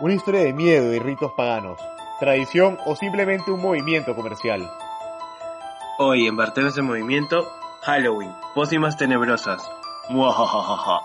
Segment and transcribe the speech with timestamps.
[0.00, 1.78] Una historia de miedo y ritos paganos,
[2.20, 4.72] tradición o simplemente un movimiento comercial.
[5.98, 9.62] Hoy en Barteros de Movimiento, Halloween, pócimas tenebrosas.
[10.08, 11.00] Muajajaja.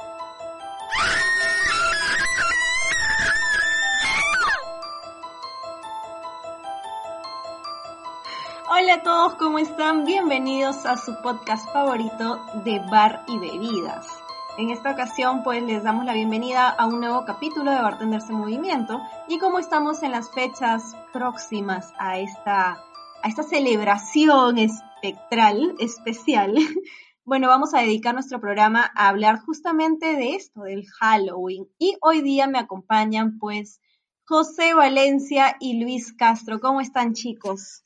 [8.70, 10.06] Hola a todos, ¿cómo están?
[10.06, 14.25] Bienvenidos a su podcast favorito de bar y bebidas.
[14.58, 18.38] En esta ocasión pues les damos la bienvenida a un nuevo capítulo de Bartenders en
[18.38, 22.82] Movimiento y como estamos en las fechas próximas a esta,
[23.22, 26.56] a esta celebración espectral, especial,
[27.26, 31.68] bueno, vamos a dedicar nuestro programa a hablar justamente de esto, del Halloween.
[31.78, 33.82] Y hoy día me acompañan pues
[34.24, 36.62] José Valencia y Luis Castro.
[36.62, 37.84] ¿Cómo están chicos?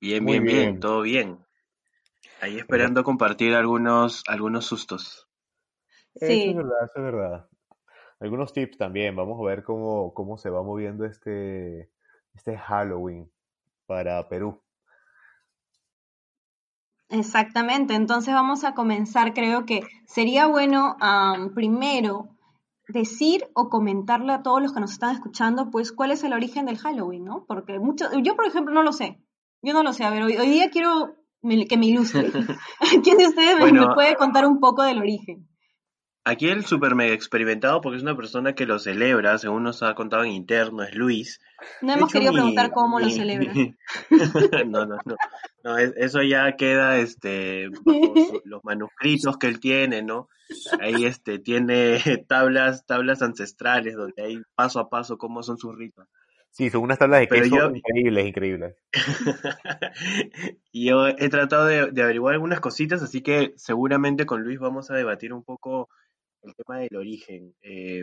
[0.00, 0.80] Bien, bien, bien, bien.
[0.80, 1.38] todo bien.
[2.40, 5.28] Ahí esperando compartir algunos, algunos sustos.
[6.14, 7.48] Eso es verdad, eso es verdad.
[8.20, 11.90] Algunos tips también, vamos a ver cómo, cómo se va moviendo este,
[12.34, 13.30] este Halloween
[13.86, 14.60] para Perú.
[17.08, 19.34] Exactamente, entonces vamos a comenzar.
[19.34, 20.96] Creo que sería bueno
[21.54, 22.30] primero
[22.88, 26.66] decir o comentarle a todos los que nos están escuchando, pues, cuál es el origen
[26.66, 27.44] del Halloween, ¿no?
[27.46, 29.20] Porque mucho, yo, por ejemplo, no lo sé.
[29.62, 30.04] Yo no lo sé.
[30.04, 32.30] A ver, hoy, hoy día quiero me- que me ilustre.
[33.04, 35.46] ¿Quién de ustedes me- puede contar un poco del origen?
[36.24, 39.94] Aquí el super mega experimentado, porque es una persona que lo celebra, según nos ha
[39.96, 41.40] contado en interno, es Luis.
[41.80, 43.52] No De hemos hecho, querido mi- preguntar cómo lo mi- celebra.
[44.66, 45.16] No, no, no.
[45.64, 50.28] No, es- eso ya queda este, bajo su- los manuscritos que él tiene, ¿no?
[50.80, 56.06] Ahí este, tiene tablas, tablas ancestrales donde hay paso a paso cómo son sus ritos.
[56.50, 58.76] Sí, son unas tablas de Pero queso yo- increíbles, increíbles.
[60.70, 64.90] Y yo he tratado de, de averiguar algunas cositas, así que seguramente con Luis vamos
[64.90, 65.88] a debatir un poco
[66.42, 67.54] el tema del origen.
[67.62, 68.02] Eh,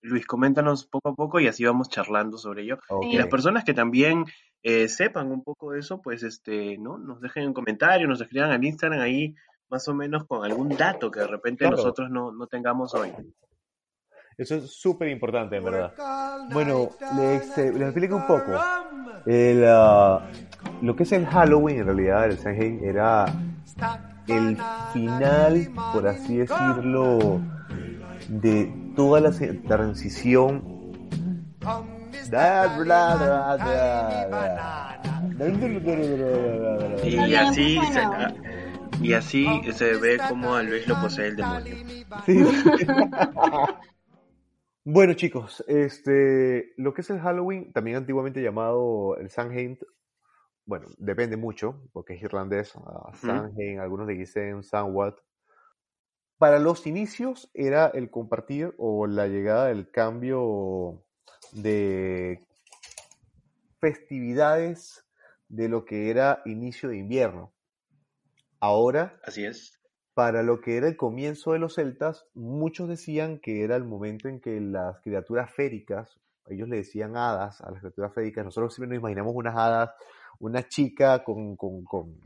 [0.00, 2.78] Luis, coméntanos poco a poco y así vamos charlando sobre ello.
[3.10, 4.24] Y las personas que también
[4.62, 6.98] eh, sepan un poco de eso, pues este, ¿no?
[6.98, 9.34] Nos dejen en comentarios, nos escriban al Instagram ahí
[9.70, 11.76] más o menos con algún dato que de repente Claro.
[11.76, 13.12] nosotros no, no tengamos hoy.
[14.36, 15.92] Eso es súper importante, en verdad.
[16.52, 18.52] Bueno, les, eh, les explico un poco.
[19.26, 20.30] El, ah,
[20.80, 23.26] lo que es el Halloween, en realidad, el Samhain, era
[24.28, 24.56] el
[24.92, 27.40] final, por así decirlo,
[28.28, 29.30] de toda la
[29.66, 30.92] transición.
[37.04, 38.34] Y así, se, bueno.
[39.00, 41.74] y así se ve como a Luis lo posee el demonio.
[42.26, 42.44] Sí.
[44.90, 49.78] Bueno chicos, este, lo que es el Halloween, también antiguamente llamado el Samhain,
[50.64, 55.12] bueno, depende mucho, porque es irlandés, ah, Samhain, algunos le dicen Samhain.
[56.38, 61.02] Para los inicios era el compartir o la llegada del cambio
[61.50, 62.46] de
[63.80, 65.04] festividades
[65.48, 67.52] de lo que era inicio de invierno.
[68.60, 69.80] Ahora Así es.
[70.14, 74.28] para lo que era el comienzo de los celtas, muchos decían que era el momento
[74.28, 78.96] en que las criaturas féricas, ellos le decían hadas a las criaturas féricas, nosotros siempre
[78.96, 79.90] nos imaginamos unas hadas,
[80.38, 82.16] una chica con, con, con,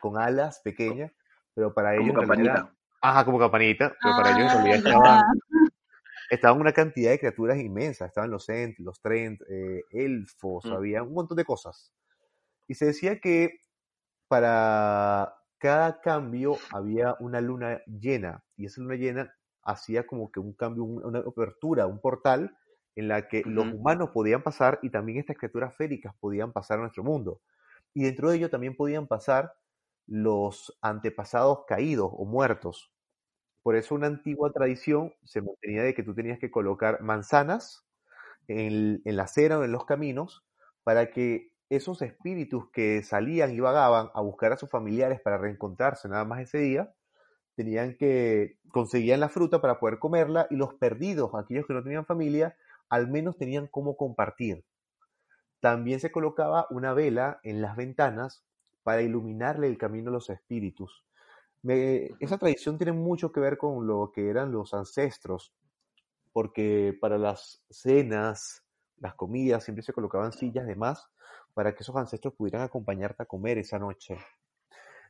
[0.00, 1.10] con alas pequeñas,
[1.54, 2.14] pero para ellos
[3.00, 5.26] Ajá, como campanita, pero para ellos en Ah, realidad estaban,
[6.28, 10.72] estaban una cantidad de criaturas inmensas, estaban los Ent, los Trent, eh, elfos, Mm.
[10.72, 11.92] había un montón de cosas.
[12.68, 13.60] Y se decía que
[14.28, 20.54] para cada cambio había una luna llena y esa luna llena hacía como que un
[20.54, 22.56] cambio, un- una apertura, un portal
[22.96, 26.82] en la que los humanos podían pasar y también estas criaturas féricas podían pasar a
[26.82, 27.42] nuestro mundo.
[27.94, 29.52] Y dentro de ello también podían pasar
[30.06, 32.92] los antepasados caídos o muertos.
[33.62, 37.84] Por eso una antigua tradición se mantenía de que tú tenías que colocar manzanas
[38.48, 40.44] en, la acera o en los caminos
[40.84, 46.08] para que esos espíritus que salían y vagaban a buscar a sus familiares para reencontrarse
[46.08, 46.94] nada más ese día,
[47.56, 52.06] tenían que conseguían la fruta para poder comerla y los perdidos, aquellos que no tenían
[52.06, 52.56] familia,
[52.88, 54.64] al menos tenían cómo compartir.
[55.58, 58.44] También se colocaba una vela en las ventanas
[58.86, 61.04] para iluminarle el camino a los espíritus.
[61.64, 65.52] esa tradición tiene mucho que ver con lo que eran los ancestros,
[66.32, 68.62] porque para las cenas,
[68.98, 71.10] las comidas, siempre se colocaban sillas de más
[71.52, 74.16] para que esos ancestros pudieran acompañarte a comer esa noche.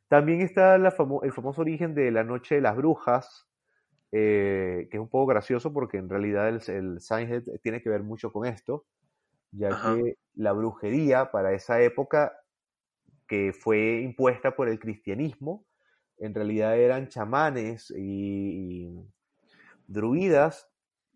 [0.08, 3.46] También está el famoso origen de la Noche de las Brujas,
[4.10, 8.32] eh, que es un poco gracioso porque en realidad el, el tiene que ver mucho
[8.32, 8.86] con esto,
[9.52, 12.40] ya que la brujería para esa época
[13.26, 15.64] que fue impuesta por el cristianismo,
[16.18, 18.90] en realidad eran chamanes y,
[19.86, 20.68] druidas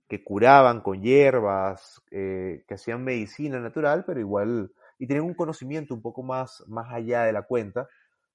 [0.09, 5.95] que curaban con hierbas, eh, que hacían medicina natural, pero igual, y tenían un conocimiento
[5.95, 7.89] un poco más, más allá de la cuenta,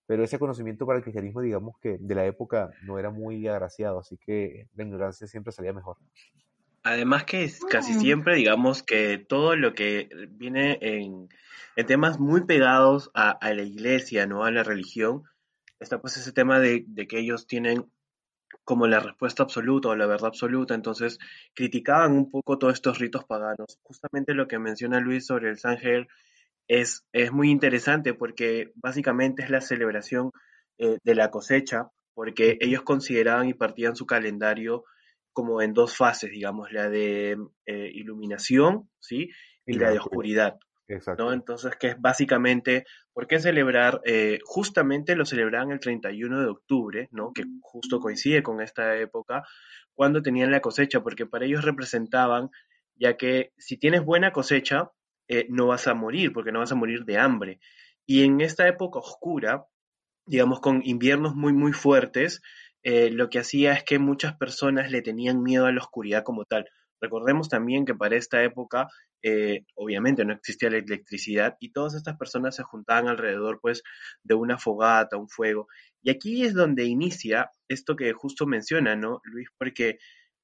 [0.08, 4.00] pero ese conocimiento para el cristianismo, digamos que de la época no era muy agraciado,
[4.00, 5.98] así que la ignorancia siempre salía mejor.
[6.86, 8.00] Además que casi mm.
[8.00, 11.30] siempre, digamos que todo lo que viene en,
[11.88, 14.44] temas muy pegados a, la iglesia, ¿no?
[14.44, 15.24] A la religión,
[15.80, 17.92] está pues ese tema de, que ellos tienen
[18.64, 21.18] como la respuesta absoluta o la verdad absoluta, entonces
[21.56, 23.80] criticaban un poco todos estos ritos paganos.
[23.82, 26.08] Justamente lo que menciona Luis sobre el Sángel
[26.68, 30.32] es, es muy interesante porque básicamente es la celebración
[30.78, 34.86] eh, de la cosecha, porque ellos consideraban y partían su calendario
[35.36, 39.30] como en dos fases, digamos, la de eh, iluminación, ¿sí?
[39.66, 40.58] Y, la, de oscuridad.
[40.88, 41.26] Exacto.
[41.26, 41.34] ¿no?
[41.34, 44.00] Entonces, que es básicamente, ¿por qué celebrar?
[44.06, 47.34] Eh, justamente lo celebraban el 31 de octubre, ¿no?
[47.34, 49.44] Que justo coincide con esta época,
[49.94, 52.50] cuando tenían la cosecha, porque para ellos representaban,
[52.96, 54.92] ya que si tienes buena cosecha,
[55.28, 57.60] eh, no vas a morir, porque no vas a morir de hambre.
[58.06, 59.66] Y en esta época oscura,
[60.26, 62.42] digamos, con inviernos muy, muy fuertes,
[62.88, 66.46] eh, lo que hacía es que muchas personas le tenían miedo a la oscuridad como
[66.46, 66.70] tal.
[67.02, 68.88] Recordemos también que para esta época,
[69.24, 73.82] eh, obviamente no existía la electricidad y todas estas personas se juntaban alrededor pues
[74.22, 75.68] de una fogata, un fuego.
[76.04, 79.48] Y aquí es donde inicia esto que justo menciona, ¿no, Luis?
[79.58, 79.98] Porque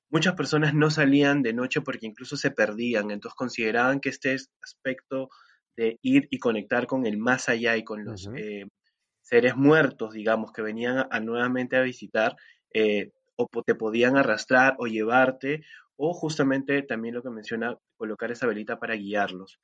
[0.10, 5.30] muchas personas no salían de noche porque incluso se perdían, entonces consideraban que este aspecto
[5.78, 8.28] de ir y conectar con el más allá y con los
[9.32, 12.36] seres muertos, digamos, que venían a, nuevamente a visitar,
[12.74, 15.64] eh, o te podían arrastrar o llevarte,
[15.96, 19.60] o justamente también lo que menciona, colocar esa velita para guiarlos.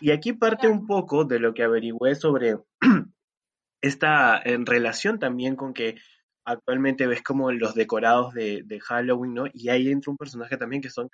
[0.00, 2.58] Y aquí parte un poco de lo que averigüé sobre
[3.80, 5.96] esta en relación también con que
[6.44, 9.44] actualmente ves como los decorados de, de Halloween, ¿no?
[9.52, 11.08] Y ahí entra un personaje también que son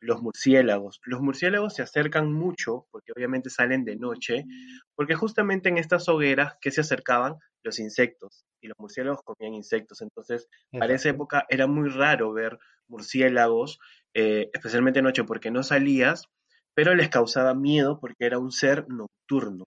[0.00, 1.00] los murciélagos.
[1.04, 4.44] Los murciélagos se acercan mucho, porque obviamente salen de noche,
[4.94, 10.00] porque justamente en estas hogueras que se acercaban los insectos, y los murciélagos comían insectos.
[10.00, 12.58] Entonces, para esa época era muy raro ver
[12.88, 13.78] murciélagos,
[14.14, 16.24] eh, especialmente de noche, porque no salías,
[16.74, 19.64] pero les causaba miedo porque era un ser nocturno.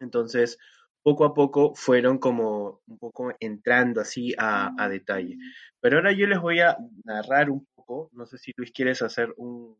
[0.00, 0.58] Entonces,
[1.02, 5.36] poco a poco fueron como un poco entrando así a, a detalle.
[5.80, 7.66] Pero ahora yo les voy a narrar un
[8.12, 9.76] no sé si Luis quieres hacer un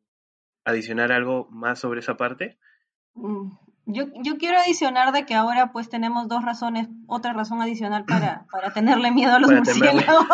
[0.65, 2.59] adicionar algo más sobre esa parte.
[3.15, 3.51] Mm,
[3.87, 8.47] yo, yo, quiero adicionar de que ahora pues tenemos dos razones, otra razón adicional para,
[8.53, 10.27] para tenerle miedo a los murciélagos.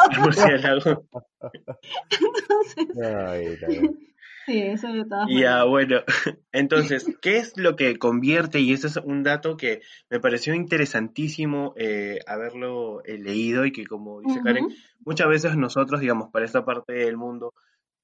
[4.51, 6.01] sí, eso de todas Ya, bueno,
[6.53, 8.61] entonces, ¿qué es lo que convierte?
[8.61, 9.81] Y ese es un dato que
[10.11, 14.69] me pareció interesantísimo eh, haberlo eh, leído y que como dice Karen,
[15.05, 17.55] muchas veces nosotros, digamos, para esta parte del mundo,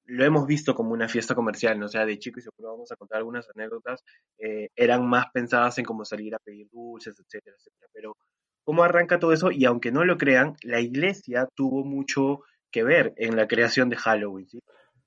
[0.04, 1.86] lo hemos visto como una fiesta comercial, ¿no?
[1.86, 4.04] O sea, de chico, y seguro vamos a contar algunas anécdotas,
[4.38, 7.88] eh, eran más pensadas en cómo salir a pedir dulces, etcétera, etcétera.
[7.92, 8.16] Pero,
[8.64, 9.50] ¿cómo arranca todo eso?
[9.50, 13.96] Y aunque no lo crean, la iglesia tuvo mucho que ver en la creación de
[13.96, 14.60] Halloween, ¿sí?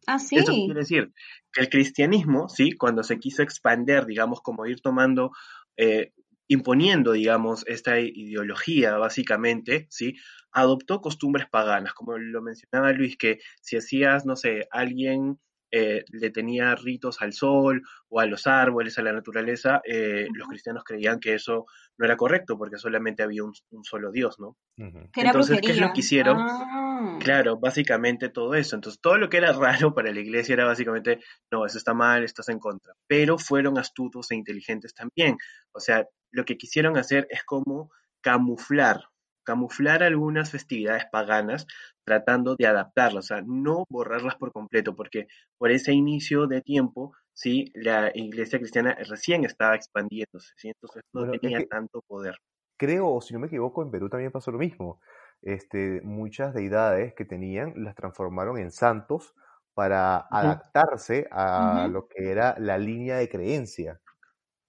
[0.08, 0.38] Ah, sí.
[0.38, 1.12] Eso quiere decir
[1.52, 2.72] que el cristianismo, ¿sí?
[2.74, 5.32] Cuando se quiso expander, digamos, como ir tomando
[5.78, 6.14] eh,
[6.48, 10.16] imponiendo, digamos, esta ideología, básicamente, ¿sí?
[10.52, 15.40] Adoptó costumbres paganas, como lo mencionaba Luis, que si hacías, no sé, alguien
[15.72, 20.48] eh, le tenía ritos al sol o a los árboles, a la naturaleza, eh, los
[20.48, 21.66] cristianos creían que eso
[21.98, 24.58] no era correcto porque solamente había un, solo Dios, ¿no?
[24.78, 26.38] Entonces, ¿qué es lo que hicieron?
[26.40, 27.18] Ah.
[27.20, 28.76] Claro, básicamente todo eso.
[28.76, 31.20] Entonces, todo lo que era raro para la iglesia era básicamente,
[31.52, 32.94] no, eso está mal, estás en contra.
[33.08, 35.38] Pero fueron astutos e inteligentes también.
[35.72, 39.02] O sea, lo que quisieron hacer es como camuflar,
[39.50, 41.66] camuflar algunas festividades paganas
[42.06, 45.26] tratando de adaptarlas, o sea, no borrarlas por completo, porque
[45.58, 50.68] por ese inicio de tiempo, sí, la iglesia cristiana recién estaba expandiéndose, ¿sí?
[50.68, 52.36] entonces no tenía tanto poder.
[52.78, 55.02] Creo, si no me equivoco, en Perú también pasó lo mismo.
[55.42, 59.34] Este, muchas deidades que tenían las transformaron en santos
[59.74, 64.00] para adaptarse a lo que era la línea de creencia.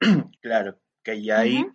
[0.41, 1.67] Claro, que ya ahí,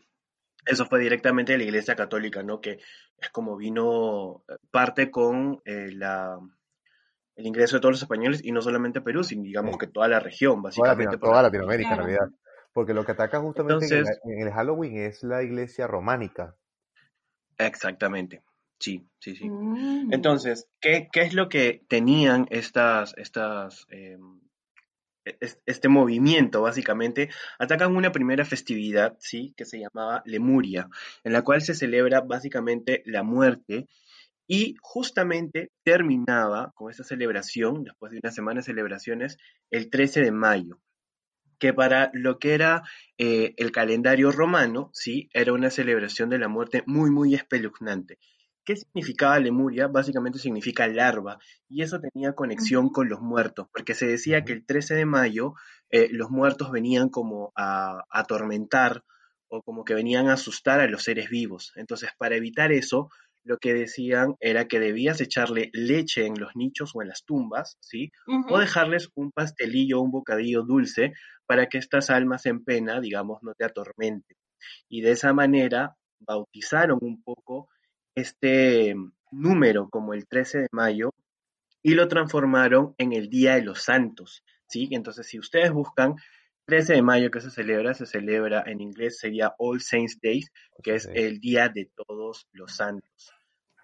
[0.65, 2.61] eso fue directamente de la Iglesia Católica, ¿no?
[2.61, 2.79] Que
[3.17, 6.39] es como vino parte con la,
[7.35, 10.19] el ingreso de todos los españoles y no solamente Perú, sino digamos que toda la
[10.19, 11.17] región, básicamente.
[11.17, 12.29] Toda, Latinoamérica, en realidad.
[12.73, 16.55] Porque lo que ataca justamente en, el, Halloween es la iglesia románica.
[17.57, 18.43] Exactamente.
[18.79, 19.49] Sí, sí, sí.
[19.49, 20.13] Mm.
[20.13, 24.41] Entonces, ¿qué, ¿qué, es lo que tenían estas, estas, em,
[25.65, 27.29] este movimiento, básicamente?
[27.59, 29.53] Atacan una primera festividad, ¿sí?
[29.57, 30.87] Que se llamaba Lemuria,
[31.23, 33.87] en la cual se celebra básicamente la muerte
[34.47, 39.37] y justamente terminaba con esta celebración, después de una semana de celebraciones,
[39.71, 40.79] el 13 de mayo
[41.59, 42.83] que para lo que era
[43.17, 45.29] eh, el calendario romano, ¿sí?
[45.33, 48.17] Era una celebración de la muerte muy, muy espeluznante.
[48.65, 49.87] ¿Qué significaba Lemuria?
[49.87, 51.37] Básicamente significa larva,
[51.69, 55.53] y eso tenía conexión con los muertos, porque se decía que el 13 de mayo
[55.91, 59.03] eh, los muertos venían como a atormentar
[59.47, 61.73] o como que venían a asustar a los seres vivos.
[61.75, 63.09] Entonces, para evitar eso,
[63.43, 67.77] lo que decían era que debías echarle leche en los nichos o en las tumbas,
[67.79, 68.11] ¿sí?
[68.49, 71.13] O dejarles un pastelillo o un bocadillo dulce
[71.45, 74.35] para que estas almas en pena, digamos, no te atormenten.
[74.89, 77.69] Y de esa manera bautizaron un poco
[78.15, 78.95] este
[79.31, 81.11] número como el 13 de mayo
[81.83, 84.87] y lo transformaron en el Día de los Santos, ¿sí?
[84.91, 86.15] Entonces, si ustedes buscan
[86.65, 90.95] 13 de mayo que se celebra, se celebra en inglés sería All Saints Days, que
[90.95, 93.31] es el Día de Todos los Santos.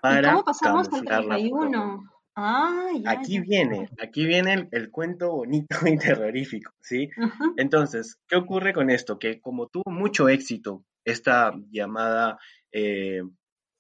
[0.02, 2.12] Para ¿Y cómo pasamos al 31?
[2.36, 7.10] Ah, aquí viene, aquí viene el, cuento bonito y terrorífico, ¿sí?
[7.58, 9.20] Entonces, ¿qué ocurre con esto?
[9.20, 12.40] Que como tuvo mucho éxito esta llamada,
[12.72, 13.22] eh,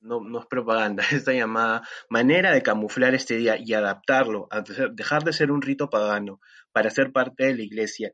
[0.01, 5.33] no, es propaganda, esta llamada manera de camuflar este día y adaptarlo, a dejar de
[5.33, 6.39] ser un rito pagano
[6.71, 8.13] para ser parte de la iglesia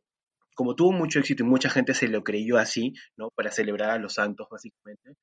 [0.57, 3.29] como tuvo mucho éxito y mucha gente se lo creyó así, ¿no?
[3.29, 5.13] Para celebrar a los santos, básicamente,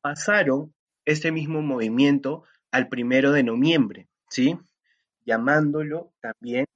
[0.00, 2.42] pasaron este mismo movimiento
[2.72, 4.58] al primero de noviembre, ¿sí?
[5.24, 6.66] Llamándolo también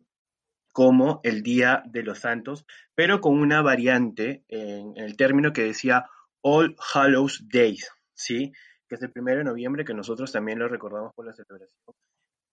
[0.73, 6.06] como el Día de los Santos, pero con una variante en, el término que decía
[6.40, 8.52] All Hallows Days, ¿sí?
[8.88, 11.95] Que es el primero de noviembre, que nosotros también lo recordamos por la celebración.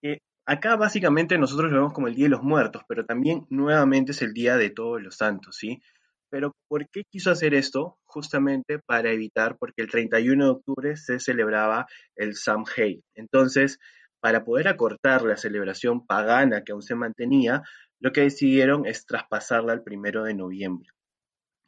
[0.02, 4.12] Que Acá básicamente nosotros lo vemos como el Día de los Muertos, pero también nuevamente
[4.12, 5.82] es el Día de Todos los Santos, ¿sí?
[6.30, 7.98] Pero ¿por qué quiso hacer esto?
[8.06, 13.02] Justamente para evitar, porque el 31 de octubre se celebraba el Samhain.
[13.16, 13.80] Entonces,
[14.20, 17.64] para poder acortar la celebración pagana que aún se mantenía,
[18.00, 20.90] lo que decidieron es traspasarla al primero de noviembre.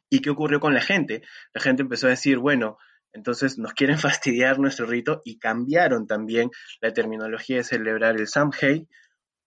[0.08, 1.22] ¿Y qué ocurrió con la gente?
[1.52, 2.78] La gente empezó a decir, bueno,
[3.18, 8.88] entonces nos quieren fastidiar nuestro rito y cambiaron también la terminología de celebrar el Samhain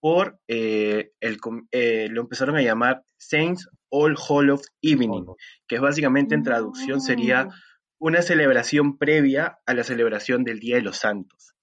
[0.00, 1.38] por eh, el,
[1.70, 4.16] eh, lo empezaron a llamar Saints All
[4.50, 5.26] of Evening,
[5.68, 7.50] que es básicamente en traducción sería mm.
[7.98, 11.54] una celebración previa a la celebración del Día de los Santos.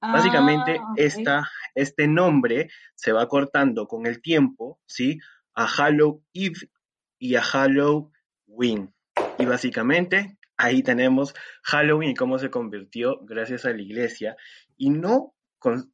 [0.00, 1.44] básicamente ah,
[1.74, 5.18] este nombre se va cortando con el tiempo ¿sí?
[5.54, 6.70] a Halloween Eve
[7.18, 8.94] y a Halloween.
[9.38, 14.36] Y básicamente ahí tenemos Halloween y cómo se convirtió gracias a la iglesia.
[14.76, 15.34] Y no,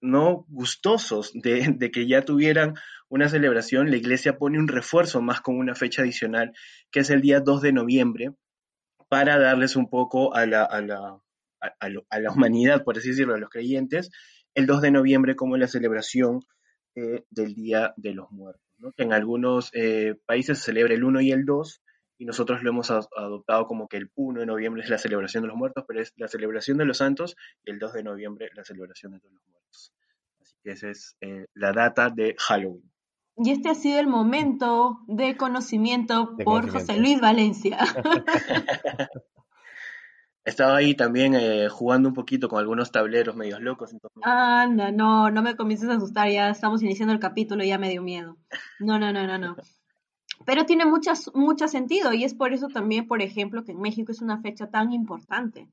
[0.00, 2.75] no gustosos de, que ya tuvieran
[3.09, 6.52] una celebración, la iglesia pone un refuerzo más con una fecha adicional
[6.90, 8.31] que es el día 2 de noviembre
[9.09, 11.21] para darles un poco a la, a la,
[11.61, 14.11] a, la humanidad, por así decirlo, a los creyentes,
[14.55, 16.40] el 2 de noviembre como la celebración
[16.95, 18.62] eh, del Día de los Muertos,
[18.97, 21.83] en algunos eh, países se celebra el 1 y el 2,
[22.20, 25.48] y nosotros lo hemos adoptado como que el 1 de noviembre es la celebración de
[25.48, 27.34] los muertos, pero es la celebración de los santos
[27.64, 29.94] y el 2 de noviembre la celebración de todos los muertos.
[30.38, 32.92] Así que esa es eh, la data de Halloween.
[33.38, 37.78] Y este ha sido el momento de conocimiento por José Luis Valencia.
[40.44, 43.96] Estaba ahí también eh, jugando un poquito con algunos tableros medios locos.
[44.22, 47.78] Ah, no, no, no me comiences a asustar, ya estamos iniciando el capítulo y ya
[47.78, 48.36] me dio miedo.
[48.78, 49.56] No, no, no, no, no.
[50.47, 54.12] Pero tiene muchas, mucho sentido y es por eso también, por ejemplo, que en México
[54.12, 55.68] es una fecha tan importante.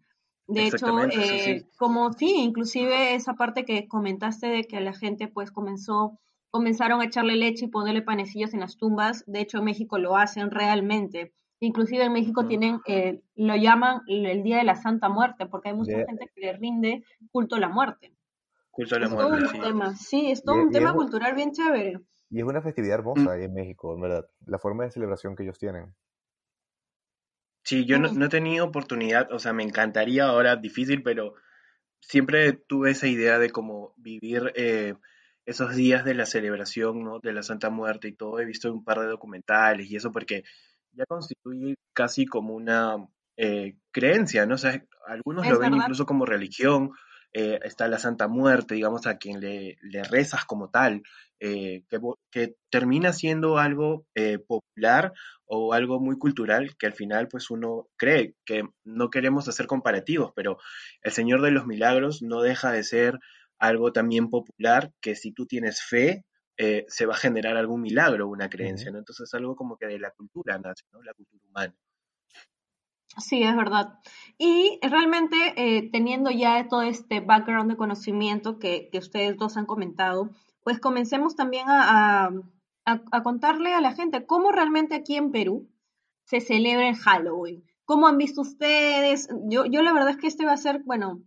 [0.47, 5.51] De hecho, eh, como sí, inclusive esa parte que comentaste de que la gente pues
[5.51, 6.17] comenzó,
[6.49, 10.15] comenzaron a echarle leche y ponerle panecillos en las tumbas, de hecho en México lo
[10.15, 11.33] hacen realmente.
[11.59, 15.75] Inclusive en México tienen, eh, lo llaman el Día de la Santa Muerte, porque hay
[15.75, 18.13] mucha gente que le rinde culto a la muerte.
[18.69, 19.59] Culto a la muerte, sí.
[19.59, 19.95] Tema.
[19.95, 20.31] sí.
[20.31, 21.99] es todo un tema cultural bien chévere.
[22.29, 23.29] Y es una festividad hermosa mm.
[23.29, 24.29] ahí en México, en verdad.
[24.45, 25.95] La forma de celebración que ellos tienen.
[27.63, 31.35] Sí, yo no, he tenido oportunidad, o sea, me encantaría ahora, difícil, pero
[31.99, 34.93] siempre tuve esa idea de cómo vivir eh,
[35.45, 37.19] esos días de la celebración, ¿no?
[37.19, 38.39] De la Santa Muerte y todo.
[38.39, 40.43] He visto un par de documentales y eso porque
[40.93, 43.05] ya constituye casi como una
[43.35, 44.55] eh, creencia, ¿no?
[44.55, 46.91] O sea, algunos lo ven incluso como religión,
[47.33, 51.03] eh, está la Santa Muerte, digamos, a quien le, le rezas como tal,
[51.39, 51.99] eh, que,
[52.31, 55.13] que, termina siendo algo eh, popular
[55.45, 60.31] o algo muy cultural que al final pues uno cree que no queremos hacer comparativos,
[60.35, 60.57] pero
[61.01, 63.19] el Señor de los Milagros no deja de ser
[63.59, 66.23] algo también popular que si tú tienes fe,
[66.57, 68.97] eh, se va a generar algún milagro, una creencia, ¿no?
[68.97, 71.03] Entonces es algo como que de la cultura nace, ¿no?
[71.03, 71.75] La cultura humana.
[73.19, 73.99] Sí, es verdad.
[74.37, 79.65] Y realmente eh, teniendo ya todo este background de conocimiento que, que, ustedes dos han
[79.65, 80.29] comentado,
[80.67, 82.29] pues comencemos también a,
[82.83, 85.69] a, contarle a la gente cómo realmente aquí en Perú
[86.25, 87.63] se celebra el Halloween.
[87.85, 89.29] ¿Cómo han visto ustedes?
[89.45, 91.23] Yo, yo la verdad es que este va a ser, bueno,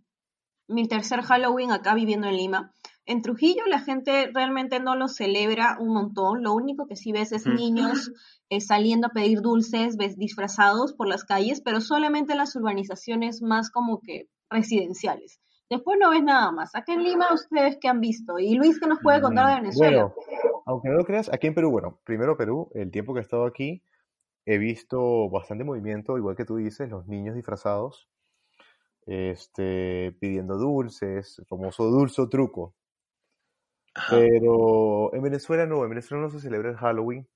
[0.67, 2.71] mi tercer Halloween acá viviendo en Lima.
[3.07, 6.43] En Trujillo la gente realmente no lo celebra un montón.
[6.43, 8.11] Lo único que sí ves es niños
[8.51, 13.41] eh, saliendo a pedir dulces, ves disfrazados por las calles, pero solamente en las urbanizaciones
[13.41, 15.40] más como que residenciales.
[15.71, 16.75] Después no ves nada más.
[16.75, 18.37] Acá en Lima, ¿ustedes qué han visto?
[18.37, 20.13] Y Luis, ¿qué nos puede contar de Venezuela?
[20.13, 23.23] Bueno, aunque no lo creas, aquí en Perú, bueno, primero Perú, el tiempo que he
[23.23, 23.81] estado aquí,
[24.45, 28.09] he visto bastante movimiento, igual que tú dices, los niños disfrazados,
[29.05, 32.75] este, pidiendo dulces, el famoso dulce truco.
[34.09, 37.29] Pero en Venezuela no, en Venezuela no se celebra el Halloween,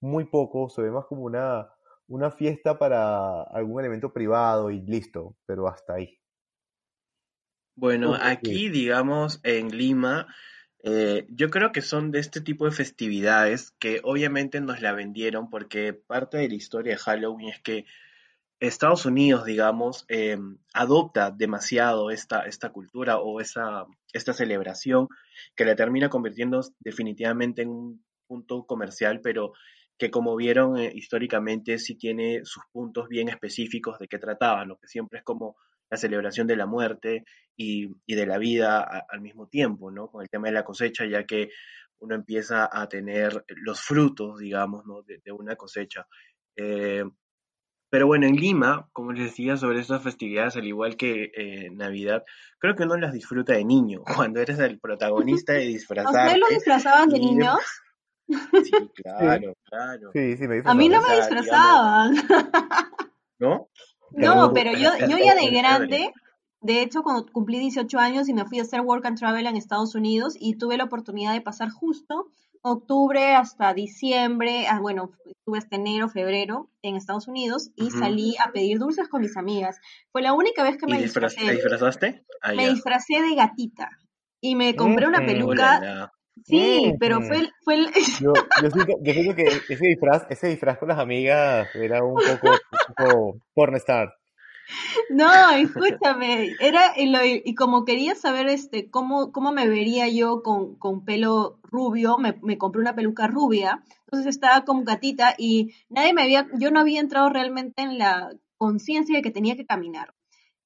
[0.00, 1.72] muy poco, se ve más como una,
[2.08, 6.18] una fiesta para algún elemento privado y listo, pero hasta ahí.
[7.80, 10.26] Bueno, aquí, digamos, en Lima,
[10.82, 15.48] eh, yo creo que son de este tipo de festividades que obviamente nos la vendieron
[15.48, 17.84] porque parte de la historia de Halloween es que
[18.58, 25.06] Estados Unidos, digamos, em, adopta demasiado esta, esta cultura o esa, esta celebración
[25.54, 29.52] que la termina convirtiendo definitivamente en un punto comercial, pero
[29.96, 34.78] que como vieron eh, históricamente sí tiene sus puntos bien específicos de qué trataban, lo
[34.78, 35.54] que siempre es como
[35.90, 37.24] la celebración de la muerte
[37.58, 40.08] y, de la vida al mismo tiempo, ¿no?
[40.08, 41.50] Con el tema de la cosecha, ya que
[41.98, 45.02] uno empieza a tener los frutos, digamos, ¿no?
[45.02, 46.06] de, una cosecha.
[46.56, 47.02] Eh,
[47.90, 52.22] pero bueno, en Lima, como les decía sobre estas festividades, al igual que eh, Navidad,
[52.58, 56.18] creo que uno las disfruta de niño, cuando eres el protagonista de disfrazarte.
[56.18, 57.58] ¿Ustedes lo disfrazaban de niños?
[58.28, 58.70] Sí,
[59.02, 60.10] claro, claro.
[60.12, 62.14] Sí, sí, me A mí no me disfrazaban.
[63.40, 63.68] ¿No?
[64.12, 66.12] No, pero yo, yo ya de grande,
[66.60, 69.56] de hecho, cuando cumplí 18 años y me fui a hacer work and travel en
[69.56, 72.30] Estados Unidos y tuve la oportunidad de pasar justo
[72.62, 78.52] octubre hasta diciembre, ah, bueno, estuve hasta enero, febrero en Estados Unidos y salí a
[78.52, 79.80] pedir dulces con mis amigas.
[80.12, 81.44] Fue la única vez que me disfrazé.
[81.44, 82.24] ¿Te disfrazaste?
[82.42, 83.90] Ah, me disfracé de gatita
[84.40, 86.12] y me compré una peluca.
[86.44, 87.52] Sí, pero fue el...
[87.62, 87.86] Fue el...
[88.20, 92.94] Yo, yo, siento, que ese disfraz, ese disfraz con las amigas era un poco, un
[92.96, 94.14] poco pornstar.
[95.10, 100.76] No, escúchame, era y, y, como quería saber este cómo, cómo me vería yo con,
[100.76, 106.12] con pelo rubio, me, me, compré una peluca rubia, entonces estaba como gatita y nadie
[106.12, 110.14] me había, yo no había entrado realmente en la conciencia de que tenía que caminar.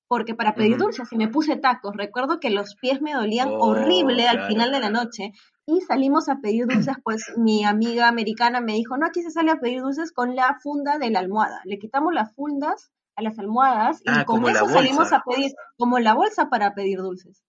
[0.09, 3.69] Porque para pedir dulces y me puse tacos, recuerdo que los pies me dolían oh,
[3.69, 5.33] horrible al final de la noche
[5.65, 9.53] y salimos a pedir dulces, pues mi amiga americana me dijo, no, aquí se sale
[9.53, 11.63] a pedir dulces con la funda de la almohada.
[11.65, 15.99] Le quitamos las fundas a las almohadas y ah, con eso salimos a pedir, como
[15.99, 17.43] la bolsa para pedir dulces.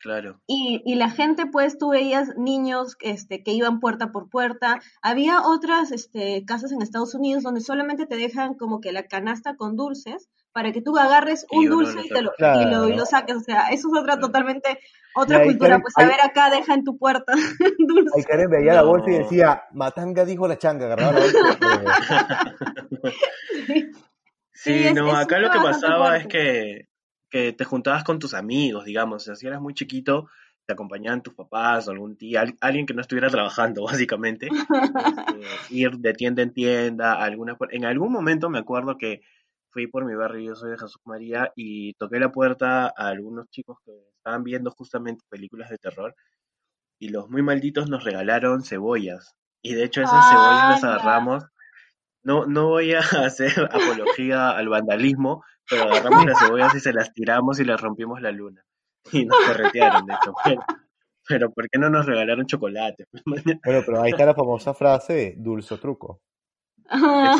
[0.00, 0.40] Claro.
[0.46, 4.80] Y, y, la gente, pues, tú veías niños este, que iban puerta por puerta.
[5.02, 9.56] Había otras este, casas en Estados Unidos donde solamente te dejan como que la canasta
[9.56, 13.36] con dulces para que tú agarres un dulce y, te lo, y, lo, saques.
[13.36, 14.80] O sea, eso es otra totalmente,
[15.14, 15.80] otra cultura.
[15.80, 17.34] pues, a ver, acá deja en tu puerta
[17.78, 18.10] dulce.
[18.16, 22.56] Ahí Karen veía la bolsa y decía, Matanga dijo la changa, agarraba la bolsa.
[23.66, 23.90] Sí,
[24.94, 26.88] no, acá lo que pasaba es que,
[27.30, 30.28] que, te juntabas con tus amigos, digamos, si eras muy chiquito,
[30.66, 35.98] te acompañaban tus papás o algún tío, alguien que no estuviera trabajando, básicamente, este, ir
[35.98, 39.22] de tienda en tienda, alguna, en algún momento me acuerdo que
[39.70, 43.48] fui por mi barrio, yo soy de Jesús María, y toqué la puerta a algunos
[43.50, 46.14] chicos que estaban viendo justamente películas de terror,
[46.98, 51.44] y los muy malditos nos regalaron cebollas, y de hecho esas cebollas las agarramos
[52.22, 57.12] no, no voy a hacer apología al vandalismo, pero agarramos las cebollas y se las
[57.12, 58.64] tiramos y les rompimos la luna.
[59.12, 60.34] Y nos corretearon, de hecho.
[61.26, 63.06] Pero, ¿por qué no nos regalaron chocolate?
[63.64, 66.20] bueno, pero ahí está la famosa frase dulce truco.
[66.92, 67.36] Ah,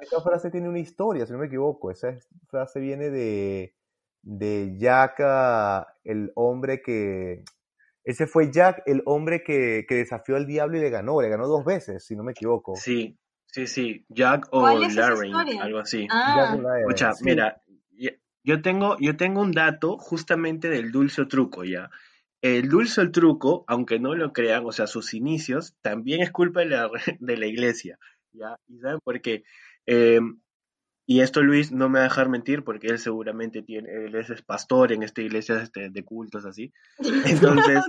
[0.00, 1.90] esa, frase tiene una historia, si no me equivoco.
[1.90, 2.16] Esa
[2.48, 3.74] frase viene de,
[4.22, 7.44] de Jack, ah, el hombre que...
[8.04, 11.20] Ese fue Jack, el hombre que, que, desafió al diablo y le ganó.
[11.20, 12.74] Le ganó dos veces, si no me equivoco.
[12.76, 13.18] Sí,
[13.50, 16.06] Sí, sí, Jack o Larry, algo así.
[16.10, 16.56] Ah.
[16.80, 17.60] Escucha, mira,
[18.44, 21.90] Yo tengo, yo tengo un dato justamente del dulce o truco, ¿ya?
[22.40, 26.60] El dulce o truco, aunque no lo crean, o sea, sus inicios, también es culpa
[26.60, 27.98] de la, de la iglesia,
[28.32, 28.56] ¿ya?
[28.68, 29.44] ¿Y saben por qué?
[29.86, 30.40] Em,
[31.10, 34.42] y esto Luis no me va a dejar mentir porque él seguramente tiene, él es
[34.42, 36.70] pastor en esta iglesia este, de cultos así.
[37.24, 37.82] Entonces,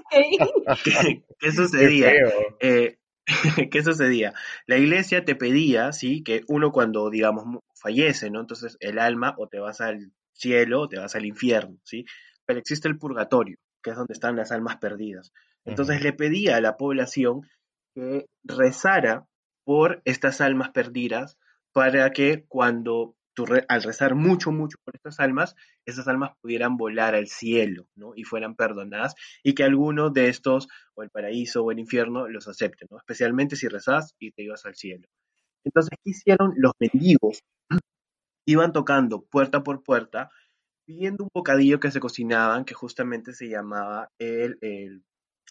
[1.37, 2.13] ¿qué, sucedía?
[2.61, 2.98] Eh,
[3.71, 4.33] ¿Qué sucedía?
[4.65, 8.41] La iglesia te pedía, sí, que uno cuando, digamos, fallece, ¿no?
[8.41, 12.05] Entonces el alma o te vas al cielo o te vas al infierno, ¿sí?
[12.45, 15.31] Pero existe el purgatorio, que es donde están las almas perdidas.
[15.65, 17.41] Entonces le pedía a la población
[17.93, 19.25] que rezara
[19.63, 21.37] por estas almas perdidas
[21.73, 25.55] para que cuando tú al rezar mucho, mucho por estas almas,
[25.89, 28.13] esas almas pudieran volar al cielo, ¿no?
[28.15, 32.47] Y fueran perdonadas y que alguno de estos, o el paraíso o el infierno, los
[32.47, 32.97] acepte, ¿no?
[32.97, 35.07] Especialmente si rezas y te ibas al cielo.
[35.63, 37.41] Entonces, ¿qué hicieron los mendigos?
[38.45, 40.29] Iban tocando puerta por puerta
[40.89, 45.03] pidiendo un bocadillo que se cocinaban, que justamente se llamaba el,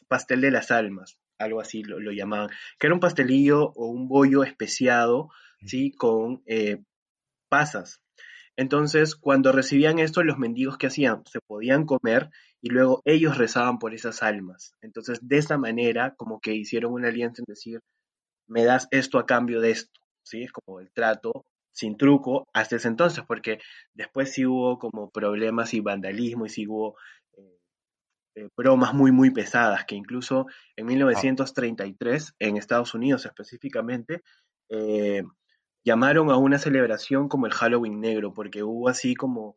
[0.08, 4.42] pastel de las almas, algo así lo, llamaban, que era un pastelillo o un bollo
[4.42, 5.30] especiado,
[5.64, 5.92] ¿sí?
[5.92, 6.82] Con eh,
[7.48, 8.00] pasas.
[8.58, 12.28] Entonces, cuando recibían esto, los mendigos que hacían, se podían comer
[12.60, 14.74] y luego ellos rezaban por esas almas.
[14.80, 17.80] Entonces, de esa manera, como que hicieron una alianza en decir,
[18.48, 20.42] me das esto a cambio de esto, ¿sí?
[20.42, 23.60] Es como el trato sin truco hasta ese entonces, porque
[23.94, 26.96] después sí hubo como problemas y vandalismo y sí hubo
[27.36, 27.60] eh,
[28.34, 34.24] eh, bromas muy, muy pesadas, que incluso en 1933, en Estados Unidos específicamente,
[34.68, 35.22] eh,
[35.88, 39.56] llamaron a una celebración como el Halloween negro, porque hubo así como,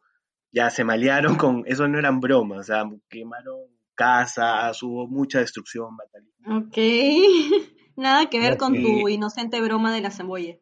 [0.52, 3.60] ya se malearon con, eso no eran bromas, o sea, quemaron
[3.96, 6.58] casas, hubo mucha destrucción, vandalismo.
[6.58, 6.78] Ok,
[7.98, 10.56] nada que ver con tu inocente broma de la cebolla.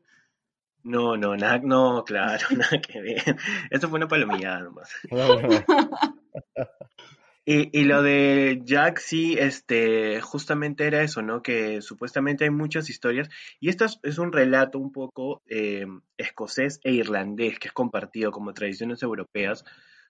[0.82, 3.38] No, no, nada, no, claro, nada que ver.
[3.69, 4.89] Eso fue una palomilla nomás.
[7.45, 11.41] y, y, lo de Jack, sí, este, justamente era eso, ¿no?
[11.41, 13.30] Que supuestamente hay muchas historias.
[13.60, 15.86] Y esto es, un relato un poco eh,
[16.17, 19.63] escocés e irlandés, que es compartido como tradiciones europeas,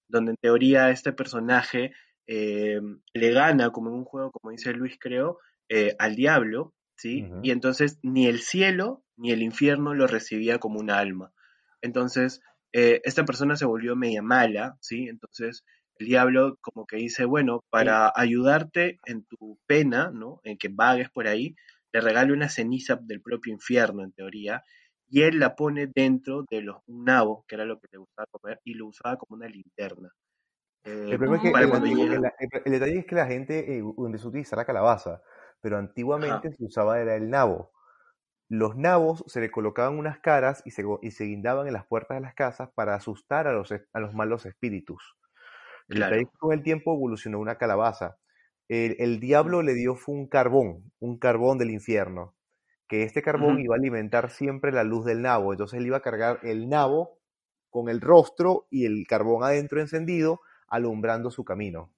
[0.08, 1.94] donde en teoría este personaje
[2.28, 2.82] eh,
[3.14, 5.40] le gana, como en un juego, como dice Luis, creo,
[5.70, 7.26] eh, al diablo, ¿sí?
[7.44, 11.32] Y entonces ni el cielo ni el infierno lo recibía como un alma.
[11.82, 15.08] Entonces, eh, esta persona se volvió media mala, ¿sí?
[15.08, 15.64] Entonces,
[16.00, 20.40] el diablo como que dice, bueno, para ayudarte en tu pena, ¿no?
[20.44, 21.56] En que vagues por ahí,
[21.92, 24.64] le regale una ceniza del propio infierno, en teoría,
[25.08, 28.28] y él la pone dentro de los, un nabo, que era lo que le gustaba
[28.32, 30.10] comer, y lo usaba como una linterna.
[32.66, 35.22] el, detalle es que la gente eh, empezó a utilizar la calabaza
[35.62, 37.72] pero antiguamente se usaba era el nabo.
[38.50, 42.18] Los nabos se le colocaban unas caras y se, y se guindaban en las puertas
[42.18, 45.19] de las casas para asustar a los, a los malos espíritus.
[46.38, 48.18] Con el tiempo evolucionó una calabaza.
[48.68, 52.36] El, diablo le dio fue un carbón, un carbón del infierno,
[52.88, 55.54] que este carbón iba a alimentar siempre la luz del nabo.
[55.54, 57.18] Entonces él iba a cargar el nabo
[57.72, 61.92] con el rostro y el carbón adentro encendido, alumbrando su camino.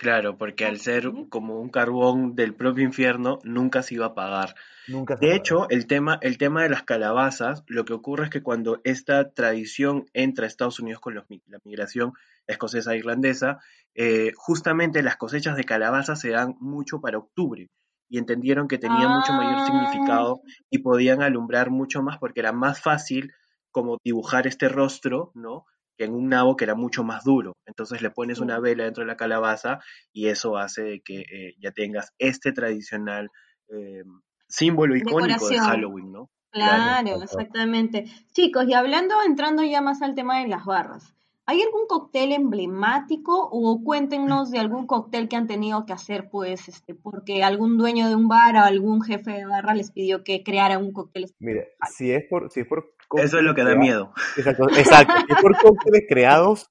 [0.00, 4.54] Claro, porque al ser como un carbón del propio infierno, nunca se iba a apagar.
[4.88, 8.42] Nunca de hecho, el tema, el tema de las calabazas, lo que ocurre es que
[8.42, 11.26] cuando esta tradición entra a Estados Unidos con la
[11.64, 12.14] migración
[12.46, 13.58] escocesa e irlandesa,
[13.94, 17.68] eh, justamente las cosechas de calabazas se dan mucho para octubre
[18.08, 20.50] y entendieron que tenía mucho mayor significado ah.
[20.70, 23.34] y podían alumbrar mucho más porque era más fácil
[23.70, 25.66] como dibujar este rostro, ¿no?
[26.04, 27.56] En un nabo que era mucho más duro.
[27.66, 29.80] Entonces le pones una vela dentro de la calabaza
[30.12, 33.30] y eso hace que eh, ya tengas este tradicional
[33.68, 34.02] eh,
[34.48, 36.30] símbolo icónico de Halloween, ¿no?
[36.50, 38.04] Claro, exactamente.
[38.32, 41.14] Chicos, y hablando, entrando ya más al tema de las barras,
[41.46, 46.68] ¿hay algún cóctel emblemático o cuéntenos de algún cóctel que han tenido que hacer, pues,
[46.68, 50.42] este, porque algún dueño de un bar o algún jefe de barra les pidió que
[50.42, 51.32] creara un cóctel?
[51.38, 54.12] Mire, si es por, si es por eso es lo que da miedo.
[54.36, 55.14] Exacto, exacto.
[55.28, 56.70] es por cócteles creados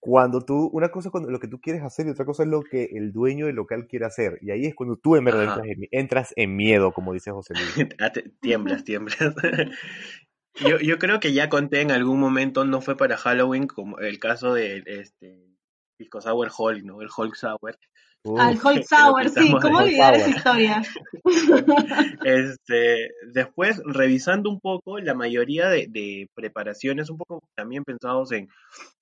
[0.00, 2.62] cuando tú, una cosa es lo que tú quieres hacer y otra cosa es lo
[2.62, 4.38] que el dueño del local quiere hacer.
[4.40, 5.60] Y ahí es cuando tú en verdad
[5.90, 7.88] entras en, miedo, como dice José Luis.
[8.00, 9.18] Ah, tiemblas, tiemblas.
[10.54, 14.18] yo, yo creo que ya conté en algún momento, no fue para Halloween, como el
[14.18, 15.48] caso de este
[15.96, 17.02] Pisco Sour Hulk, ¿no?
[17.02, 17.76] El Hulk Sour,
[18.24, 20.82] al Hulk Sour, sí, ¿cómo olvidar esa historia?
[22.24, 28.48] este, después, revisando un poco, la mayoría de, preparaciones, un poco también pensados en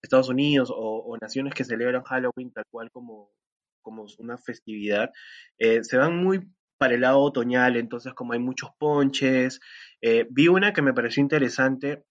[0.02, 3.30] Estados Unidos o, naciones que celebran Halloween tal cual como,
[3.82, 5.10] como una festividad,
[5.58, 6.46] eh, se van muy
[6.78, 9.60] para el lado otoñal, entonces como hay muchos ponches,
[10.02, 12.04] eh, vi una que me pareció interesante,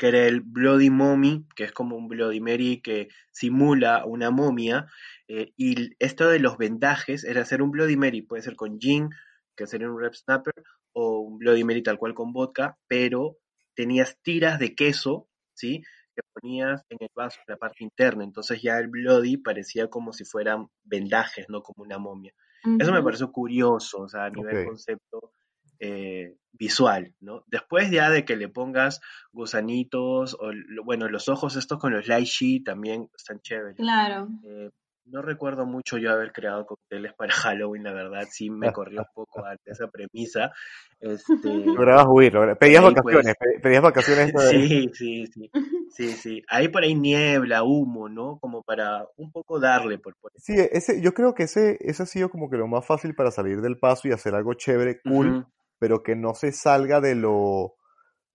[0.00, 4.86] que era el Bloody Mommy, que es como un Bloody Mary que simula una momia,
[5.28, 9.10] eh, y esto de los vendajes era hacer un Bloody Mary, puede ser con gin,
[9.54, 10.54] que sería un Rep Snapper,
[10.94, 13.36] o un Bloody Mary tal cual con vodka, pero
[13.74, 15.82] tenías tiras de queso, ¿sí?
[16.16, 20.14] Que ponías en el vaso, en la parte interna, entonces ya el Bloody parecía como
[20.14, 22.32] si fueran vendajes, no como una momia.
[22.78, 25.34] Eso me pareció curioso, o sea, a nivel concepto
[25.80, 27.42] eh, visual, ¿no?
[27.48, 29.00] Después ya de que le pongas
[29.32, 30.50] gusanitos, o
[30.84, 33.76] bueno, los ojos estos con los lychee también están chéveres.
[33.76, 34.28] Claro.
[34.44, 34.70] Eh,
[35.06, 39.06] no recuerdo mucho yo haber creado cócteles para Halloween, la verdad, sí me corrió un
[39.14, 40.52] poco ante esa premisa.
[41.00, 44.32] Este, Lograbas huir, logra- pedías ahí, vacaciones, pe- pedías vacaciones.
[44.50, 45.50] sí, sí, sí,
[45.90, 46.42] sí, sí.
[46.48, 48.38] Ahí por ahí niebla, humo, ¿no?
[48.38, 52.06] Como para un poco darle por, por Sí, ese, yo creo que ese, ese ha
[52.06, 55.46] sido como que lo más fácil para salir del paso y hacer algo chévere, cool.
[55.80, 57.74] Pero que no se salga de lo,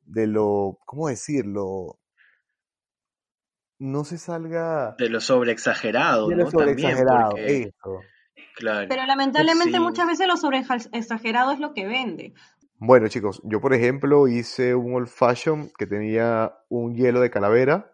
[0.02, 2.00] de lo, ¿cómo decirlo?
[3.80, 6.50] No se salga de lo sobreexagerado, de lo ¿no?
[6.50, 8.00] También, sobreexagerado, porque, eso.
[8.56, 9.80] claro, Pero lamentablemente sí.
[9.80, 12.34] muchas veces lo sobre exagerado es lo que vende.
[12.78, 17.94] Bueno, chicos, yo por ejemplo hice un old fashion que tenía un hielo de calavera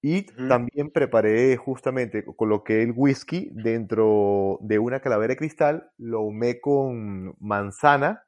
[0.00, 6.60] y también preparé justamente, coloqué el whisky dentro de una calavera de cristal, lo ahumé
[6.60, 8.25] con manzana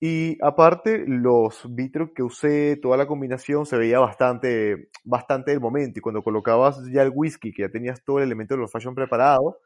[0.00, 5.98] y aparte los vitros que usé, toda la combinación se veía bastante, bastante del momento
[5.98, 8.94] y cuando colocabas ya el whisky, que ya tenías todo el elemento de los fashion
[8.94, 9.58] preparado,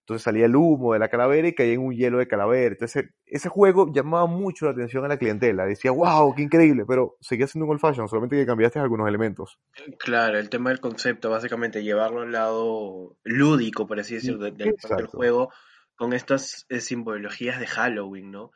[0.00, 2.68] entonces salía el humo de la calavera y caía en un hielo de calavera.
[2.74, 5.66] Entonces, ese juego llamaba mucho la atención a la clientela.
[5.66, 9.58] Decía, wow, qué increíble, pero seguía siendo un old fashion, solamente que cambiaste algunos elementos.
[9.98, 15.06] Claro, el tema del concepto, básicamente llevarlo al lado lúdico, por así decirlo, de- del
[15.08, 15.50] juego,
[15.96, 18.52] con estas eh, simbologías de Halloween, ¿no?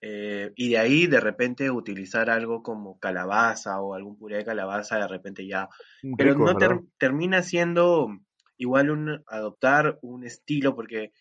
[0.00, 4.98] Eh, y de ahí, de repente, utilizar algo como calabaza o algún puré de calabaza,
[4.98, 5.68] de repente ya.
[6.16, 6.58] Pero no
[6.98, 8.08] termina siendo
[8.56, 11.12] igual un adoptar un estilo, porque,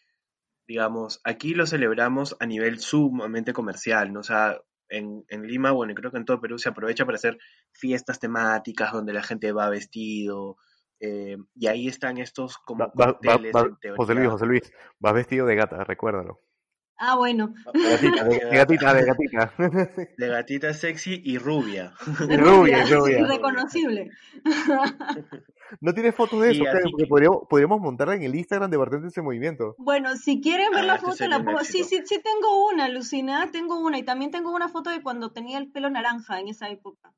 [0.67, 4.19] digamos, aquí lo celebramos a nivel sumamente comercial, ¿no?
[4.19, 4.59] O sea,
[4.89, 7.37] en, en Lima, bueno, y creo que en todo Perú se aprovecha para hacer
[7.73, 10.57] fiestas temáticas donde la gente va vestido,
[10.99, 13.19] eh, y ahí están estos como Va-
[13.95, 14.27] José Luis.
[14.29, 16.41] José Luis, vas vestido de gata, recuérdalo.
[16.99, 17.53] Ah, bueno.
[17.73, 19.53] De gatita, de, de gatita, de gatita.
[20.17, 21.93] De gatita sexy y rubia.
[22.27, 23.19] Y rubia, rubia.
[23.19, 24.09] Irreconocible.
[25.81, 26.69] ¿No tienes fotos de Sí, eso?
[26.71, 29.75] así Porque que- podríamos, podríamos montarla en el Instagram de Bartender ese movimiento.
[29.77, 31.59] Bueno, si quieren ver Ah, la este foto, la puedo.
[31.59, 33.97] Sí, sí, sí tengo una, Lucina, tengo una.
[33.99, 37.11] Y también tengo una foto de cuando tenía el pelo naranja en esa época.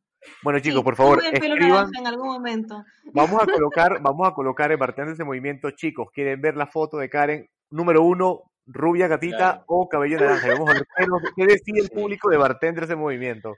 [0.44, 1.78] Bueno, chicos, Sí, por favor, tuve el pelo escriban.
[1.78, 2.84] naranja en algún momento.
[3.14, 6.08] Vamos a colocar, vamos a colocar en Bartender ese movimiento, chicos.
[6.14, 7.48] ¿Quieren ver la foto de Karen?
[7.72, 9.64] Número uno, rubia gatita Claro.
[9.68, 10.48] o cabello naranja.
[10.54, 10.88] Vamos a ver
[11.36, 11.96] qué, decide el Sí.
[11.96, 13.56] público de Bartender ese movimiento.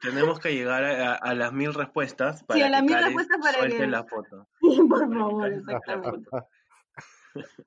[0.00, 3.38] Tenemos que llegar a, a las mil respuestas para a las que mil Karen respuestas
[3.40, 4.46] para suelte que- la foto.
[4.60, 6.28] Sí, por favor, exactamente.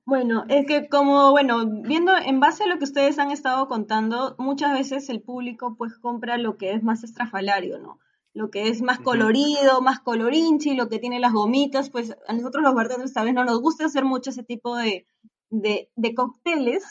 [0.04, 4.36] Bueno, es que como, bueno, viendo en base a lo que ustedes han estado contando,
[4.38, 7.98] muchas veces el público pues compra lo que es más estrafalario, ¿no?
[8.32, 12.62] Lo que es más colorido, más colorinchi, lo que tiene las gomitas, pues a nosotros
[12.62, 15.08] los bartenders tal vez no nos gusta hacer mucho ese tipo de,
[15.50, 16.84] de, de cócteles,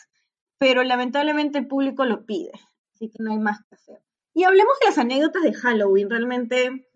[0.58, 2.52] pero lamentablemente el público lo pide,
[2.94, 4.02] así que no hay más que hacer.
[4.34, 6.88] Y hablemos de las anécdotas de Halloween, realmente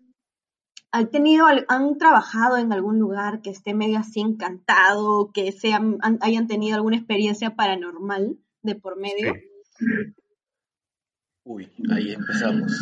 [0.92, 6.18] ¿Han tenido, han trabajado en algún lugar que esté medio así encantado, que sean, han-
[6.20, 9.34] hayan tenido alguna experiencia paranormal de por medio?
[9.78, 9.86] Sí.
[11.44, 12.72] Uy, ahí empezamos.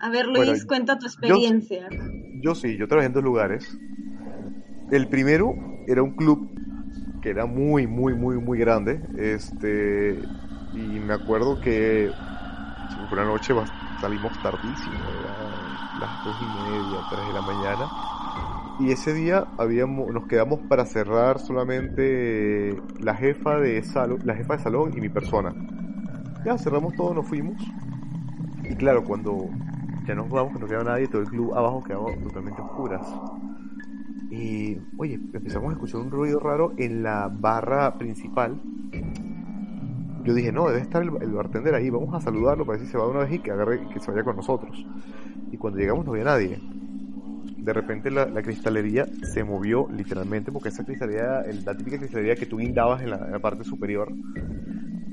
[0.00, 1.90] A ver, Bueno, Luis, cuenta tu experiencia.
[2.32, 3.76] Yo sí, yo trabajé en dos lugares.
[4.90, 5.54] El primero
[5.86, 6.50] era un club
[7.22, 9.00] que era muy, muy, muy, muy grande.
[9.16, 10.22] Este,
[10.72, 12.10] y me acuerdo que
[13.12, 13.54] una noche
[14.00, 17.88] salimos tardísimo, eran las dos y media, tres de la mañana.
[18.80, 24.56] Y ese día habíamos, nos quedamos para cerrar solamente la jefa de salón, la jefa
[24.56, 25.52] de salón y mi persona.
[26.44, 27.56] Ya cerramos todo, nos fuimos.
[28.64, 29.50] Y claro, cuando
[30.06, 33.06] ya nos vamos, que no quedaba nadie, todo el club abajo quedaba totalmente oscuras.
[34.30, 38.60] Y, oye, empezamos a escuchar un ruido raro en la barra principal.
[40.24, 42.92] Yo dije, no, debe estar el, el bartender ahí, vamos a saludarlo para ver si
[42.92, 44.86] se va de una vez y que, agarre, que se vaya con nosotros.
[45.50, 46.60] Y cuando llegamos no había nadie.
[47.56, 52.58] De repente la, cristalería se movió literalmente, porque esa cristalería, la típica cristalería que tú
[52.58, 54.12] guindabas en la, parte superior,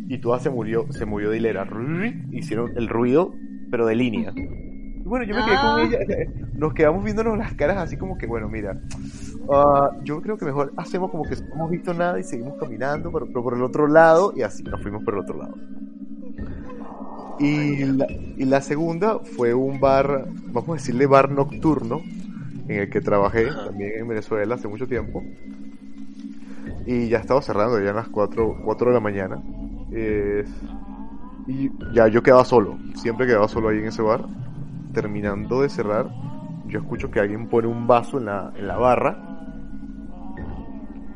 [0.08, 1.68] y toda se murió, se movió de hilera.
[2.32, 3.34] Hicieron el ruido,
[3.70, 4.34] pero de línea.
[5.08, 5.84] Y bueno, yo me quedé con Ah.
[5.84, 6.00] ella.
[6.58, 8.78] Nos quedamos viéndonos las caras así como que, bueno, mira,
[9.50, 13.10] ah, yo creo que mejor hacemos como que no hemos visto nada y seguimos caminando,
[13.10, 15.56] pero, pero por el otro lado, y así nos fuimos por el otro lado.
[17.40, 22.02] Y la, y la segunda fue un bar, vamos a decirle bar nocturno,
[22.68, 25.24] en el que trabajé también en Venezuela hace mucho tiempo.
[26.86, 29.42] Y ya estaba cerrando, ya a las 4, 4 de la mañana.
[29.90, 30.50] Es-
[31.48, 34.26] y ya yo quedaba solo, siempre quedaba solo ahí en ese bar.
[34.98, 36.10] Terminando de cerrar,
[36.66, 39.16] yo escucho que alguien pone un vaso en la, en la barra.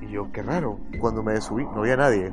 [0.02, 2.32] Y yo, qué raro, cuando me subí no había nadie.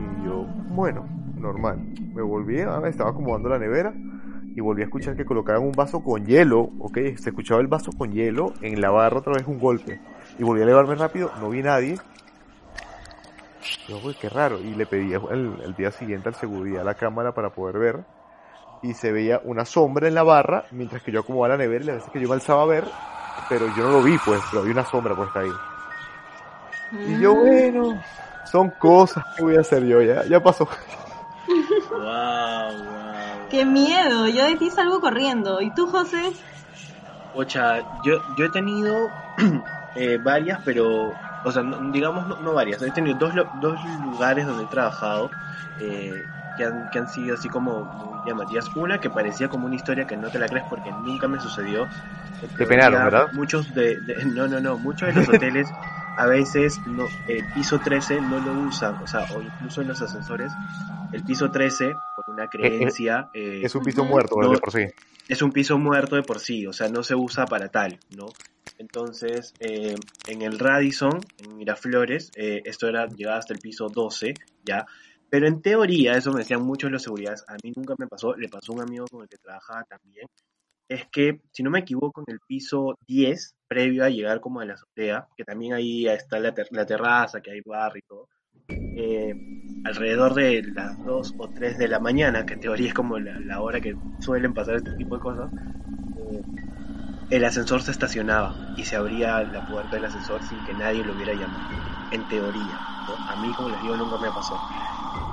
[0.00, 1.78] Y yo, bueno, normal.
[2.12, 6.02] Me volví, ah, estaba acomodando la nevera y volví a escuchar que colocaban un vaso
[6.02, 9.60] con hielo, ok, se escuchaba el vaso con hielo, en la barra otra vez un
[9.60, 10.00] golpe.
[10.40, 11.98] Y volví a elevarme rápido, no vi nadie.
[13.86, 14.58] Yo, uy, qué raro.
[14.58, 18.19] Y le pedí el, día siguiente al seguridad la cámara para poder ver.
[18.82, 21.86] Y se veía una sombra en la barra, mientras que yo acomodaba la nevera y
[21.88, 22.90] la veces que yo me alzaba a ver,
[23.48, 25.52] pero yo no lo vi, pues, pero vi una sombra puesta ahí.
[26.90, 27.38] Y yo, Mm.
[27.40, 28.04] bueno,
[28.42, 30.68] son cosas que voy a hacer yo, ya, ya pasó.
[31.90, 33.48] Wow, wow.
[33.50, 34.28] ¡Qué miedo!
[34.28, 35.60] Yo de ti salgo corriendo.
[35.60, 36.32] ¿Y tú, José?
[37.32, 39.14] Ocha, yo, yo he tenido
[39.94, 42.82] eh, varias, pero, o sea, no- digamos no, no varias.
[42.82, 45.30] He tenido dos, lo- dos lugares donde he trabajado
[45.78, 46.28] eh,
[46.60, 48.70] que, han, que han sido así como muy llamativas.
[48.74, 51.88] Una que parecía como una historia que no te la crees porque nunca me sucedió.
[52.56, 53.28] Te penaron, ¿verdad?
[53.32, 55.72] Muchos de, de- no, no, no, muchos de los hoteles
[56.16, 60.02] a veces no, el piso 13 no lo usan, o sea, o incluso en los
[60.02, 60.52] ascensores,
[61.12, 64.50] el piso 13, por una creencia, eh, Es un piso muerto, No.
[64.50, 64.84] de por sí.
[65.28, 68.34] es un piso muerto de por sí, o sea, no se usa para tal, ¿no?
[68.78, 69.96] Entonces, eh,
[70.26, 74.86] en el Radisson, en Miraflores, eh, esto era llegaba hasta el piso 12, ¿ya?
[75.30, 78.48] Pero en teoría, eso me decían muchos los seguridades, a mí nunca me pasó, le
[78.48, 80.26] pasó a un amigo con el que trabajaba también,
[80.88, 84.64] es que, si no me equivoco, en el piso 10, previo a llegar como a
[84.66, 88.28] la azotea, que también ahí está la, ter- la terraza, que hay bar y todo,
[88.94, 89.34] eh,
[89.84, 93.40] alrededor de las 2 o 3 de la mañana, que en teoría es como la,
[93.40, 95.50] la hora que suelen pasar este tipo de cosas,
[96.16, 96.42] eh,
[97.30, 101.14] el ascensor se estacionaba y se abría la puerta del ascensor sin que nadie lo
[101.14, 101.66] hubiera llamado,
[102.10, 102.82] en teoría.
[103.06, 103.20] ¿no?
[103.26, 104.62] A mí, como les digo, nunca me pasó.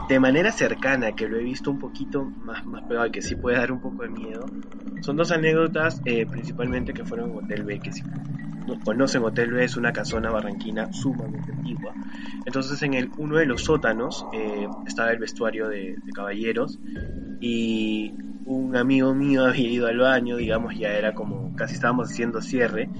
[0.08, 3.36] De manera cercana, que lo he visto un poquito más, más pegado y que sí
[3.36, 4.54] puede dar un poco de miedo,
[5.00, 8.06] son dos anécdotas eh, principalmente que fueron en Hotel B, que si
[8.66, 11.98] no conocen Hotel B es una casona barranquina sumamente antigua.
[12.46, 16.82] Entonces en el uno de los sótanos eh, estaba el vestuario de, de caballeros
[17.40, 22.42] y un amigo mío había ido al baño, digamos, ya era como casi estábamos haciendo
[22.42, 22.92] cierre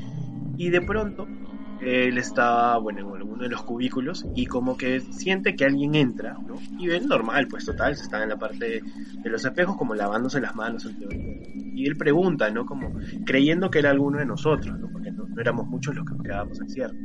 [0.56, 1.32] y de pronto
[1.80, 6.40] él estaba, bueno, en uno de los cubículos y como que siente que alguien entra,
[6.44, 6.66] ¿no?
[6.76, 8.86] Y ve normal, pues total, se está en la parte de,
[9.24, 11.28] de los espejos como lavándose las manos en teoría.
[11.74, 12.66] Y él pregunta, ¿no?
[12.66, 14.90] Como creyendo que era alguno de nosotros, ¿no?
[14.90, 16.96] Porque no, no éramos muchos los que nos quedábamos al cierre.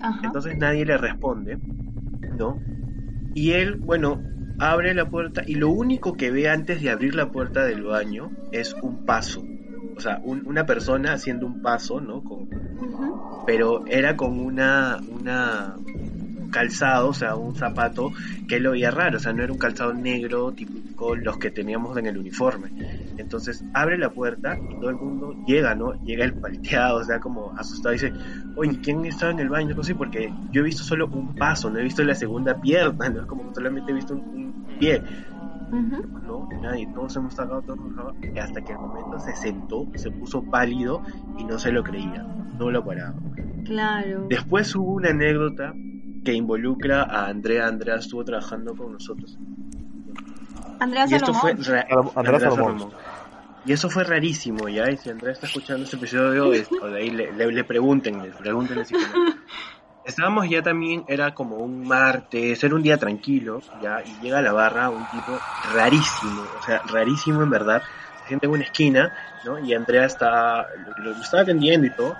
[0.00, 0.28] Ajá.
[0.28, 1.60] Entonces nadie le responde,
[2.30, 2.64] ¿no?
[3.34, 4.26] Y él, bueno,
[4.58, 8.34] abre la puerta y lo único que ve antes de abrir la puerta del baño
[8.50, 9.51] es un paso.
[10.02, 12.22] O sea, un- una persona haciendo un paso, ¿no?
[12.24, 12.48] Con,
[13.44, 15.78] pero era con una, una
[16.50, 18.12] calzado, o sea, un zapato
[18.46, 21.96] que lo veía raro, o sea, no era un calzado negro típico los que teníamos
[21.98, 22.72] en el uniforme.
[23.16, 25.94] Entonces abre la puerta y todo el mundo llega, ¿no?
[26.04, 28.12] Llega el palteado, o sea, como asustado, dice,
[28.54, 29.74] oye, ¿quién estaba en el baño?
[29.74, 33.10] No sé, porque yo he visto solo un paso, no he visto la segunda pierna,
[33.10, 33.26] ¿no?
[33.26, 35.04] Como solamente he visto un, un pie.
[35.72, 39.86] No, nadie, todos hemos sacado, todos hemos sacado, y hasta que el momento se sentó,
[39.94, 41.02] se puso pálido
[41.38, 42.22] y no se lo creía,
[42.58, 43.14] no lo paraba.
[43.64, 44.26] Claro.
[44.28, 45.72] Después hubo una anécdota
[46.24, 47.66] que involucra a Andrea.
[47.68, 49.38] Andrea estuvo trabajando con nosotros.
[50.78, 51.64] Andrea Y esto fue Salomón.
[51.66, 52.78] ra- Andrea Andrea Salomón.
[52.78, 52.96] Salomón.
[53.64, 54.90] Y eso fue rarísimo, ¿ya?
[54.90, 58.20] Y si Andrea está escuchando este episodio, es- o de ahí le, le, le pregunten,
[58.22, 58.94] le pregúntenle si.
[60.04, 64.42] Estábamos ya también, era como un martes, era un día tranquilo, ya, y llega a
[64.42, 67.84] la barra un tipo rarísimo, o sea, rarísimo en verdad.
[68.16, 69.12] Se siente en una esquina,
[69.42, 69.58] ¿no?
[69.60, 72.18] Y Andrea está, lo, lo estaba atendiendo y todo,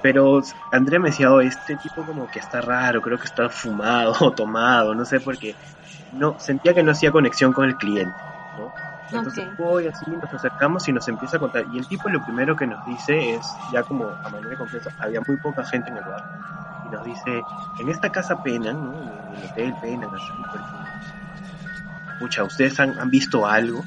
[0.00, 0.40] pero
[0.70, 4.34] Andrea me decía, oh, este tipo como que está raro, creo que está fumado o
[4.34, 5.56] tomado, no sé, porque
[6.10, 8.74] no, sentía que no hacía conexión con el cliente, ¿no?
[9.10, 9.56] Entonces Ok.
[9.56, 11.66] voy así, nos acercamos y nos empieza a contar.
[11.68, 14.90] Y el tipo lo primero que nos dice es, ya como a manera de confianza,
[14.98, 16.22] había muy poca gente en el bar.
[16.92, 17.46] Nos dice,
[17.78, 19.00] en esta casa penan, ¿no?
[19.00, 20.76] En el hotel penan, así, porque,
[22.18, 23.86] pucha, ¿ustedes han, han visto algo?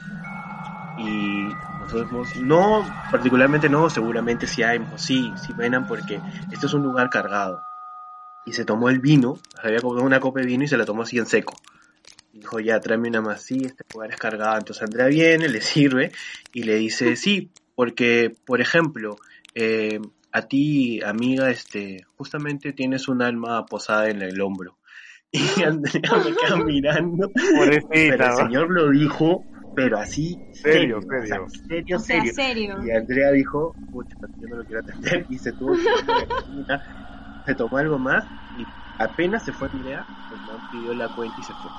[0.98, 6.82] Y nosotros, no, particularmente no, seguramente sí hay, sí, sí penan porque esto es un
[6.82, 7.62] lugar cargado.
[8.44, 11.04] Y se tomó el vino, había comprado una copa de vino y se la tomó
[11.04, 11.54] así en seco.
[12.34, 14.58] Dijo, ya, tráeme una más, sí, este lugar es cargado.
[14.58, 16.12] Entonces Andrea viene, le sirve
[16.54, 19.18] y le dice, sí, porque, por ejemplo,
[19.54, 20.00] eh,
[20.36, 24.78] a ti, amiga, este, justamente tienes un alma posada en el hombro.
[25.32, 27.32] Y Andrea me queda mirando.
[27.32, 31.48] Pobrecita, Pero el señor lo dijo, pero así, Serio, o sea, serio.
[31.68, 32.34] serio, O sea, serio.
[32.34, 32.86] serio.
[32.86, 35.84] Y Andrea dijo, pucha, yo no lo quiero atender, y se tuvo que
[36.68, 36.82] la
[37.46, 38.68] se tomó algo más, y
[38.98, 41.72] apenas se fue Andrea, el man pidió la cuenta y se fue.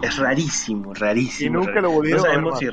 [0.00, 1.34] Es rarísimo, rarísimo.
[1.36, 1.82] Y nunca rarísimo.
[1.82, 2.60] lo volvieron no a ver sabemos más.
[2.60, 2.68] si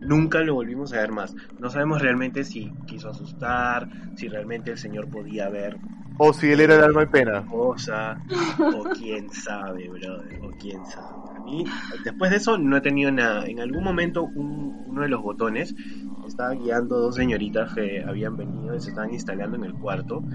[0.00, 1.34] Nunca lo volvimos a ver más.
[1.58, 5.80] No sabemos realmente si quiso asustar, si realmente el señor podía ver
[6.18, 7.44] O si él era el alma en pena.
[7.44, 8.22] cosa,
[8.68, 11.30] o quién sabe, brother, o quién sabe.
[11.36, 11.64] A mí,
[12.04, 13.46] después de eso, no he tenido nada.
[13.48, 15.74] En algún momento, un- uno de los botones
[16.22, 20.26] estaba guiando dos señoritas que habían venido y se estaban instalando en el cuarto.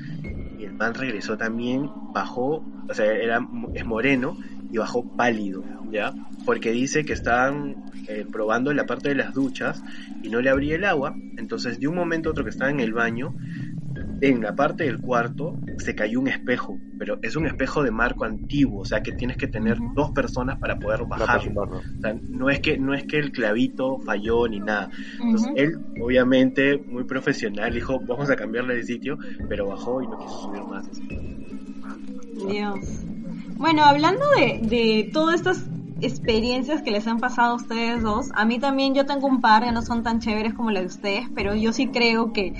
[0.56, 4.38] Y el man regresó también, bajó, o sea, era, es moreno
[4.76, 6.14] y bajó pálido, ¿ya?
[6.44, 9.82] Porque dice que estaban eh, probando la parte de las duchas
[10.22, 11.18] y no le abría el agua.
[11.38, 13.38] Entonces, de un momento a otro que estaba en el baño,
[14.20, 18.26] en la parte del cuarto se cayó un espejo, pero es un espejo de marco
[18.26, 21.62] antiguo, o sea que tienes que tener dos personas para poder bajarlo.
[21.62, 24.90] O sea, no es que no es que el clavito falló ni nada.
[25.20, 25.58] Entonces Ujú.
[25.58, 30.38] él, obviamente, muy profesional, dijo, vamos a cambiarle de sitio, pero bajó y no quiso
[30.38, 30.86] subir más.
[32.36, 33.15] Dios.
[33.58, 35.70] Bueno, hablando de, de todas estas
[36.02, 39.64] experiencias que les han pasado a ustedes dos, a mí también yo tengo un par
[39.64, 42.54] que no son tan chéveres como las de ustedes, pero yo sí creo que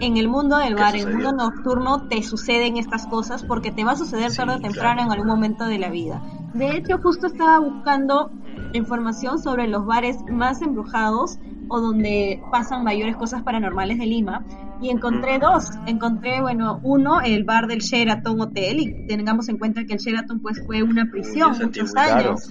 [0.00, 3.70] en el mundo del ¿Qué bar, en el mundo nocturno, te suceden estas cosas porque
[3.70, 5.02] te va a suceder Sí, tarde o temprano claro.
[5.02, 6.22] en algún momento de la vida.
[6.52, 8.30] De hecho, justo estaba buscando
[8.72, 11.38] información sobre los bares más embrujados
[11.68, 14.44] o donde pasan mayores cosas paranormales de Lima.
[14.80, 15.70] Y encontré dos.
[15.86, 20.40] Encontré, bueno, uno, el bar del Sheraton Hotel y tengamos en cuenta que el Sheraton
[20.40, 22.50] pues fue una prisión muchos años.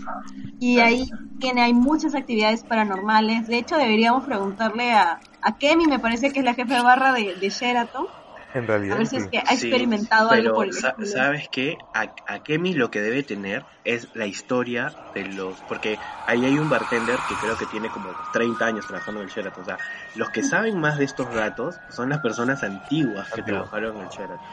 [0.60, 1.10] Y ahí
[1.40, 3.48] tiene hay muchas actividades paranormales.
[3.48, 7.14] De hecho, deberíamos preguntarle a, a Kemi, me parece que es la jefa de barra
[7.14, 8.06] de, de Sheraton,
[8.54, 8.98] En a realidad.
[8.98, 9.22] ver si sí.
[9.24, 11.06] es que ha Sí, experimentado algo pero por el sa- estilo.
[11.06, 16.00] sabes qué a, a Kemi lo que debe tener es la historia de los porque
[16.26, 19.62] ahí hay un bartender que creo que tiene como 30 años trabajando en el Sheraton
[19.62, 19.80] o sea
[20.14, 24.10] los que saben más de estos datos son las personas antiguas que trabajaron en el
[24.10, 24.50] Sheraton.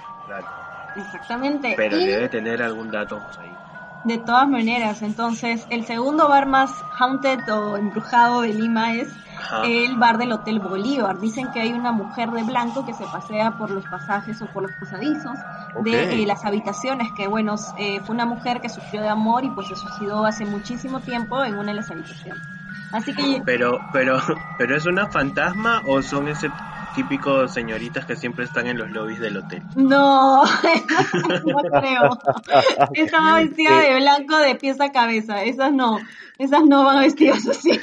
[0.94, 1.68] Exactamente.
[1.76, 3.61] pero y debe tener algún dato pues, ahí
[4.03, 9.09] de todas maneras, entonces, el segundo bar más haunted o embrujado de Lima es
[9.41, 9.62] Ajá.
[9.64, 11.18] el bar del Hotel Bolívar.
[11.18, 14.62] Dicen que hay una mujer de blanco que se pasea por los pasajes o por
[14.62, 15.38] los pasadizos
[15.82, 19.51] de eh, las habitaciones, que bueno, eh, fue una mujer que sufrió de amor y
[19.51, 22.43] pues se suicidó hace muchísimo tiempo en una de las habitaciones.
[22.93, 24.18] Así que pero pero
[24.59, 26.51] pero es una fantasma o son ese
[26.95, 30.43] típico señoritas que siempre están en los lobbies del hotel no,
[31.47, 32.18] no creo.
[32.95, 35.43] Estaba vestida de blanco de pies a cabeza.
[35.45, 35.99] Esas no,
[36.38, 37.78] esas no van vestidas así.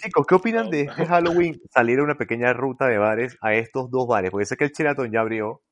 [0.00, 3.90] Chicos, ¿qué opinan de este Halloween salir a una pequeña ruta de bares a estos
[3.90, 4.30] dos bares?
[4.30, 5.62] Porque sé que el Sheraton ya abrió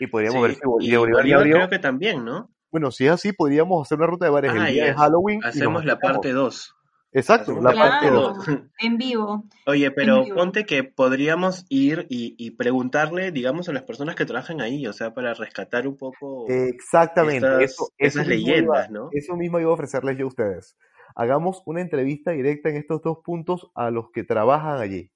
[0.00, 1.56] y podríamos Sí, ver si y y Bolívar ya Bolívar abrió.
[1.56, 4.66] creo que también no Bueno, si es así, podríamos hacer una ruta de bares Ah,
[4.68, 4.94] el día de.
[4.94, 5.40] Halloween.
[5.44, 6.74] y hacemos la parte 2
[7.14, 8.08] Exacto, la parte.
[8.08, 8.34] Claro,
[8.78, 9.44] en vivo.
[9.66, 10.36] Oye, pero vivo.
[10.36, 14.92] ponte que podríamos ir y, y preguntarle, digamos, a las personas que trabajan ahí, o
[14.94, 19.10] sea, para rescatar un poco Exactamente, estas- eso, eso esas iba- leyendas, ¿no?
[19.12, 20.76] Eso mismo iba a ofrecerles yo a ustedes.
[21.14, 25.10] Hagamos una entrevista directa en estos dos puntos a los que trabajan allí.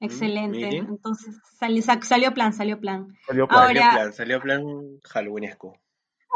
[0.00, 0.58] Excelente.
[0.58, 0.86] miren.
[0.88, 3.16] Entonces sali- sa- salió plan, salió plan.
[3.26, 3.62] Salió plan.
[3.66, 4.62] Salió plan, salió plan
[5.04, 5.78] halloweenesco.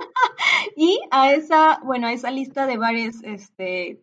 [0.77, 4.01] Y a esa, bueno, a esa lista de bares, este,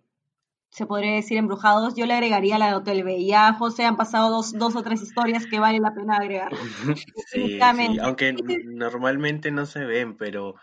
[0.70, 3.26] se podría decir embrujados, yo le agregaría la de Hotel B.
[3.26, 6.52] Ya, José, han pasado dos, dos o tres historias que vale la pena agregar.
[7.28, 8.34] Sí, sí, aunque
[8.66, 10.56] normalmente no se ven, pero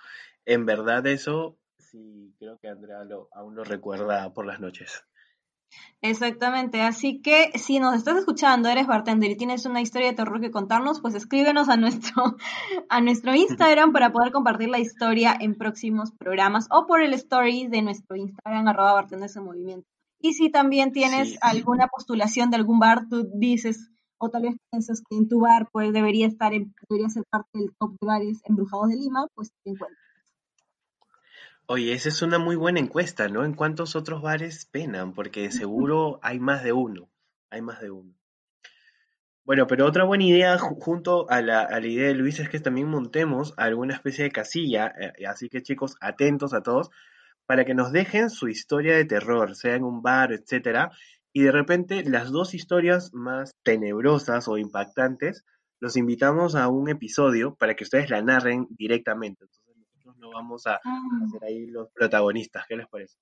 [0.47, 5.05] en verdad eso sí creo que Andrea lo, aún lo recuerda por las noches.
[6.03, 10.39] Exactamente, así que si nos estás escuchando, eres bartender y tienes una historia de terror
[10.41, 12.37] que contarnos, pues escríbenos a nuestro,
[12.91, 17.69] a nuestro Instagram para poder compartir la historia en próximos programas o por el story
[17.69, 19.87] de nuestro Instagram, arroba bartenders en movimiento.
[20.21, 21.39] Y si también tienes Sí.
[21.41, 25.69] alguna postulación de algún bar, tú dices, o tal vez piensas que en tu bar
[25.73, 29.51] pues debería estar en- debería ser parte del top de bares embrujados de Lima, pues
[29.65, 29.99] te encuentras.
[31.67, 33.45] Oye, esa es una muy buena encuesta, ¿no?
[33.45, 35.15] ¿En cuántos otros bares penan?
[35.15, 37.09] Porque seguro hay más de uno.
[37.51, 38.15] Hay más de uno.
[39.45, 42.89] Bueno, pero otra buena idea ju- junto a la, idea de Luis es que también
[42.89, 44.93] montemos alguna especie de casilla.
[44.99, 46.91] eh, así que chicos, atentos a todos
[47.47, 50.91] para que nos dejen su historia de terror, sea en un bar, etcétera.
[51.33, 55.45] Y de repente las dos historias más tenebrosas o impactantes,
[55.81, 59.47] los invitamos a un episodio para que ustedes la narren directamente.
[60.25, 61.31] No vamos a Mm.
[61.31, 62.65] ser ahí los protagonistas.
[62.67, 63.17] ¿Qué les parece?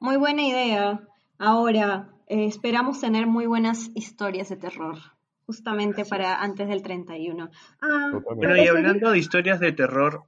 [0.00, 1.00] Muy buena idea.
[1.38, 4.98] Ahora, eh, esperamos tener muy buenas historias de terror,
[5.46, 7.50] justamente Así para antes del 31.
[7.80, 8.12] Ah.
[8.36, 10.24] Bueno, y hablando de historias de terror,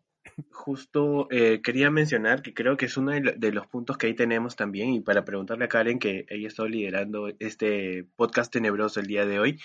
[0.51, 4.57] justo eh, quería mencionar que creo que es uno de, los puntos que ahí tenemos
[4.57, 9.27] también, y para preguntarle a Karen, que ella está liderando este podcast tenebroso el día
[9.27, 9.61] de hoy,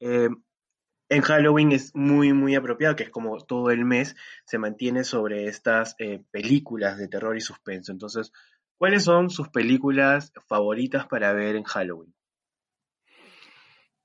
[0.00, 0.28] eh,
[1.12, 5.46] en Halloween es muy, muy apropiado, que es como todo el mes se mantiene sobre
[5.46, 7.92] estas eh, películas de terror y suspenso.
[7.92, 8.32] Entonces,
[8.78, 12.14] ¿cuáles son sus películas favoritas para ver en Halloween?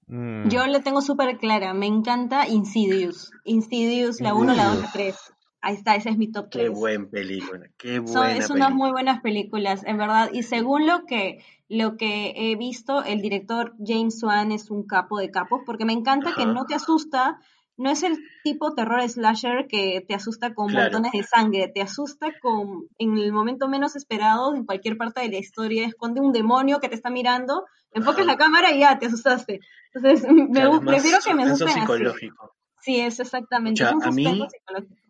[0.07, 0.49] Mm.
[0.49, 3.31] Yo le tengo súper clara, me encanta Insidious.
[3.45, 5.15] Insidious, la 1, la 2, la 3.
[5.61, 6.63] Ahí está, ese es mi top 3.
[6.63, 10.29] Qué buen película, qué buena Es unas muy buenas películas, en verdad.
[10.31, 15.17] Y según lo que, lo que he visto, el director James Wan es un capo
[15.19, 17.39] de capos, porque me encanta que no te asusta,
[17.75, 22.27] no es el tipo terror slasher que te asusta con montones de sangre, te asusta
[22.39, 26.79] con, en el momento menos esperado, en cualquier parte de la historia, esconde un demonio
[26.79, 29.59] que te está mirando, enfocas la cámara y ya, te asustaste.
[29.93, 32.53] Entonces, me, prefiero que me asusten psicológico.
[32.79, 33.83] Sí, es exactamente.
[33.83, 35.06] es un a mí, psicológico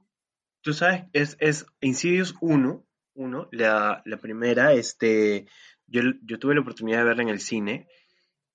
[0.67, 5.47] tú sabes, es, es Insidious 1, uno, la, la, primera, este,
[5.85, 7.87] yo, yo tuve la oportunidad de verla en el cine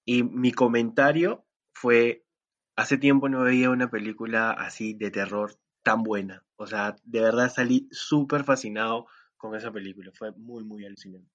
[0.04, 2.26] y mi comentario fue,
[2.76, 6.44] hace tiempo no veía una película así de terror tan buena.
[6.56, 9.06] O sea, de verdad salí súper fascinado
[9.38, 11.32] con esa película, fue muy, muy alucinante.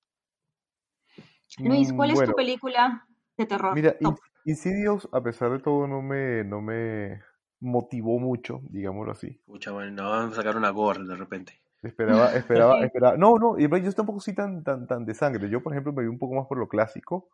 [1.58, 3.74] Luis, ¿cuál es tu película de terror?
[3.74, 3.98] Mira,
[4.46, 7.24] Insidious, a pesar de todo, no me, no me,
[7.60, 9.40] motivó mucho, digámoslo así.
[9.46, 11.60] Pucha, bueno, no vamos a sacar una gorra de repente.
[11.82, 13.18] Esperaba, esperaba, esperaba.
[13.18, 15.50] No, no, yo tampoco soy tan, tan, tan de sangre.
[15.50, 17.30] Yo, por ejemplo, me vi un poco más por lo clásico.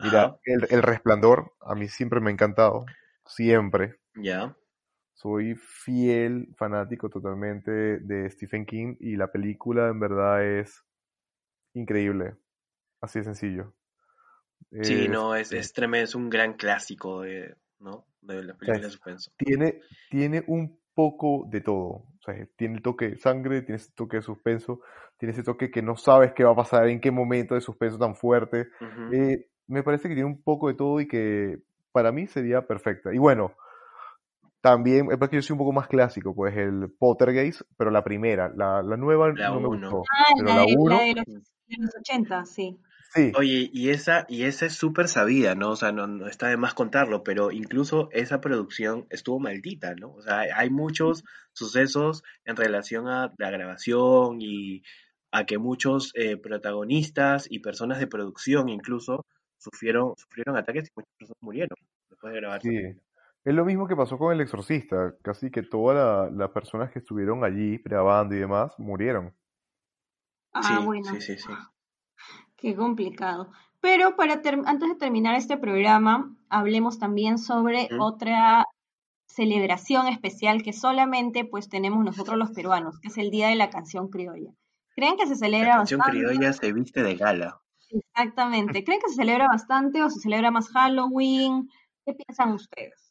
[0.00, 2.86] Mira, el, el, resplandor, a mí siempre me ha encantado.
[3.26, 4.00] Siempre.
[4.14, 4.56] Ya.
[5.12, 10.82] Soy fiel, fanático totalmente de Stephen King y la película en verdad es
[11.74, 12.36] increíble.
[13.02, 13.74] Así de sencillo.
[14.82, 18.06] Sí, no, es, es tremendo, es un gran clásico de, ¿no?
[18.22, 19.30] De la película de suspenso.
[19.36, 22.04] Tiene, tiene un poco de todo.
[22.18, 24.80] O sea, tiene el toque de sangre, tiene ese toque de suspenso,
[25.16, 27.98] tiene ese toque que no sabes qué va a pasar, en qué momento de suspenso
[27.98, 28.68] tan fuerte.
[29.12, 31.62] Eh, me parece que tiene un poco de todo y que
[31.92, 33.14] para mí sería perfecta.
[33.14, 33.54] Y bueno,
[34.60, 38.52] también, es porque yo soy un poco más clásico, pues el Pottergeist, pero la primera,
[38.54, 40.02] la, la nueva no me gustó.
[40.02, 42.78] Ah, pero la, de, la de los 80, sí.
[43.36, 45.70] Oye, y esa, y esa es súper sabida, ¿no?
[45.70, 50.12] O sea, no, está de más contarlo, pero incluso esa producción estuvo maldita, ¿no?
[50.12, 54.82] O sea, hay muchos sucesos en relación a la grabación y
[55.32, 59.26] a que muchos eh, protagonistas y personas de producción incluso
[59.58, 61.76] sufrieron, sufrieron ataques y muchas personas murieron
[62.08, 62.62] después de grabar.
[62.62, 62.80] Sí.
[63.42, 67.42] Es lo mismo que pasó con El Exorcista, casi que todas las personas que estuvieron
[67.42, 69.34] allí grabando y demás murieron.
[70.52, 71.04] Ah, bueno.
[71.04, 71.52] Sí, sí, sí.
[72.60, 73.50] Qué complicado.
[73.80, 78.64] Pero para antes de terminar este programa, hablemos también sobre otra
[79.26, 83.70] celebración especial que solamente pues tenemos nosotros los peruanos, que es el Día de la
[83.70, 84.52] Canción Criolla.
[84.94, 87.62] ¿Creen que se celebra la canción criolla se viste de gala.
[87.88, 88.84] Exactamente.
[88.84, 91.70] ¿Creen que se celebra bastante o se celebra más Halloween?
[92.04, 93.09] ¿Qué piensan ustedes?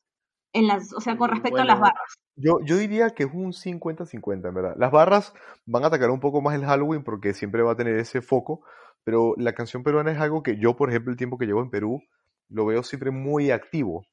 [0.53, 2.19] En las, o sea, con mm, respecto a las barras.
[2.35, 4.75] Yo, yo diría que es un 50-50, en verdad.
[4.77, 5.33] Las barras
[5.65, 8.63] van a atacar un poco más el Halloween porque siempre va a tener ese foco,
[9.03, 11.69] pero la canción peruana es algo que yo, por ejemplo, el tiempo que llevo en
[11.69, 12.01] Perú,
[12.49, 14.05] lo veo siempre muy activo.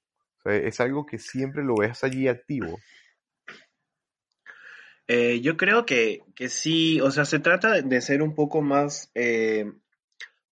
[0.45, 2.78] es algo que siempre lo ves allí activo.
[5.09, 9.11] Eh, yo creo que, que, sí, o sea, se trata de ser un poco más
[9.14, 9.72] eh,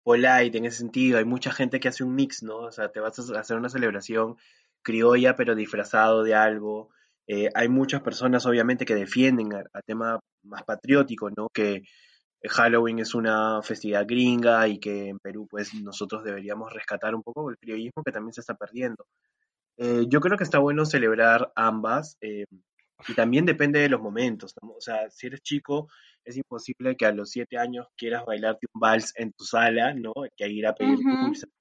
[0.04, 1.18] polite en ese sentido.
[1.18, 2.58] Hay mucha gente que hace un mix, ¿no?
[2.58, 4.36] O sea, te vas a hacer una celebración
[4.84, 6.90] criolla, pero disfrazado de algo.
[7.26, 11.48] Eh, hay muchas personas, obviamente, que defienden a, tema más patriótico, ¿no?
[11.52, 11.82] Que
[12.48, 17.50] Halloween es una festividad gringa y que en Perú, pues, nosotros deberíamos rescatar un poco
[17.50, 19.06] el criollismo que también se está perdiendo.
[19.76, 22.44] Eh, yo creo que está bueno celebrar ambas eh,
[23.08, 24.54] y también depende de los momentos.
[24.60, 25.88] O sea, si eres chico,
[26.24, 30.12] es imposible que a los siete años quieras bailarte un vals en tu sala, ¿no?
[30.36, 30.98] Que ir a pedir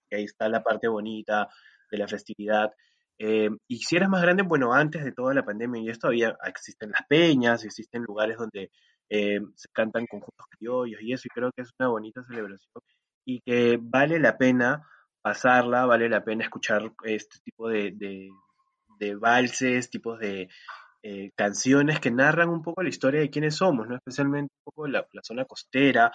[0.10, 1.50] que ahí está la parte bonita
[1.92, 2.72] de la festividad.
[3.20, 6.36] Eh, y si eres más grande, bueno, antes de toda la pandemia y esto había,
[6.46, 8.72] existen las peñas, existen lugares donde
[9.10, 12.84] eh, se cantan conjuntos criollos y eso, y creo que es una bonita celebración
[13.26, 14.88] y que vale la pena
[15.22, 17.94] pasarla, vale la pena escuchar este tipo de,
[19.00, 20.50] de, valses, tipos de
[21.04, 23.96] eh, canciones que narran un poco la historia de quiénes somos, ¿no?
[23.96, 26.12] especialmente un poco la zona costera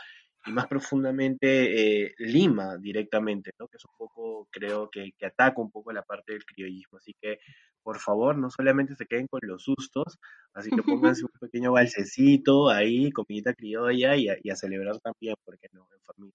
[0.49, 3.69] y más profundamente eh, Lima directamente, ¿no?
[3.69, 6.99] que es un poco, creo que, que, ataca un poco la parte del criollismo.
[6.99, 7.39] Así que,
[7.83, 10.19] por favor, no solamente se queden con los sustos,
[10.55, 10.83] así que
[11.17, 16.35] pónganse un pequeño balsecito ahí, comidita criolla y a, celebrar también, porque no, en familia.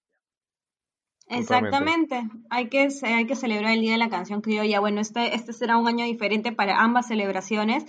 [1.26, 4.78] Exactamente, hay que, hay que celebrar el Día de la Canción Criolla.
[4.78, 7.84] Bueno, este, este será un año diferente para ambas celebraciones.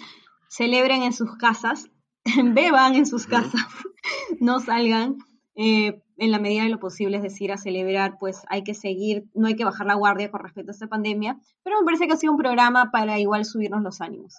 [0.48, 1.90] Celebren en sus casas,
[2.54, 3.62] beban en sus casas,
[4.40, 5.18] no salgan.
[5.56, 9.26] Eh, en la medida de lo posible, es decir, a celebrar, pues hay que seguir,
[9.34, 12.14] no hay que bajar la guardia con respecto a esta pandemia, pero me parece que
[12.14, 14.36] ha sido un programa para igual subirnos los ánimos.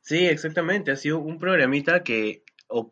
[0.00, 2.44] Sí, exactamente, ha sido un programita que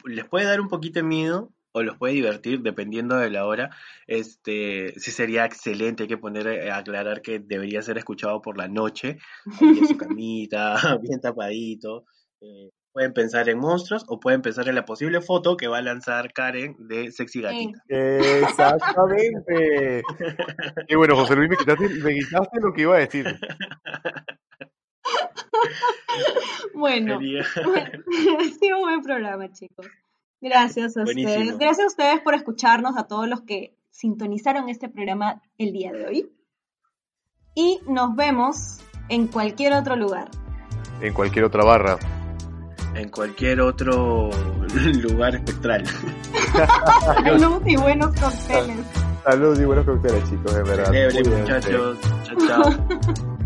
[0.05, 3.70] les puede dar un poquito de miedo o los puede divertir dependiendo de la hora.
[4.07, 9.18] Este, sí sería excelente, hay que poner, aclarar que debería ser escuchado por la noche,
[9.61, 12.05] ahí en su camita, bien tapadito.
[12.41, 15.82] Eh, pueden pensar en monstruos o pueden pensar en la posible foto que va a
[15.82, 17.82] lanzar Karen de Sexy Gatita.
[17.89, 20.03] Exactamente.
[20.89, 23.26] y bueno, José Luis, me quitaste, me quitaste lo que iba a decir.
[26.74, 29.86] bueno, ha sido un buen programa, chicos.
[30.41, 31.59] Gracias a ustedes.
[31.59, 36.07] Gracias a ustedes por escucharnos, a todos los que sintonizaron este programa el día de
[36.07, 36.32] hoy.
[37.55, 38.78] Y nos vemos
[39.09, 40.30] en cualquier otro lugar.
[41.01, 41.99] En cualquier otra barra.
[42.99, 44.30] En cualquier otro
[45.03, 45.84] lugar espectral.
[47.05, 48.86] Salud y buenos cócteles.
[49.24, 51.38] Salud y buenos cócteles, chicos, de verdad.
[51.38, 51.99] muchachos.
[52.24, 53.28] Chao, chao.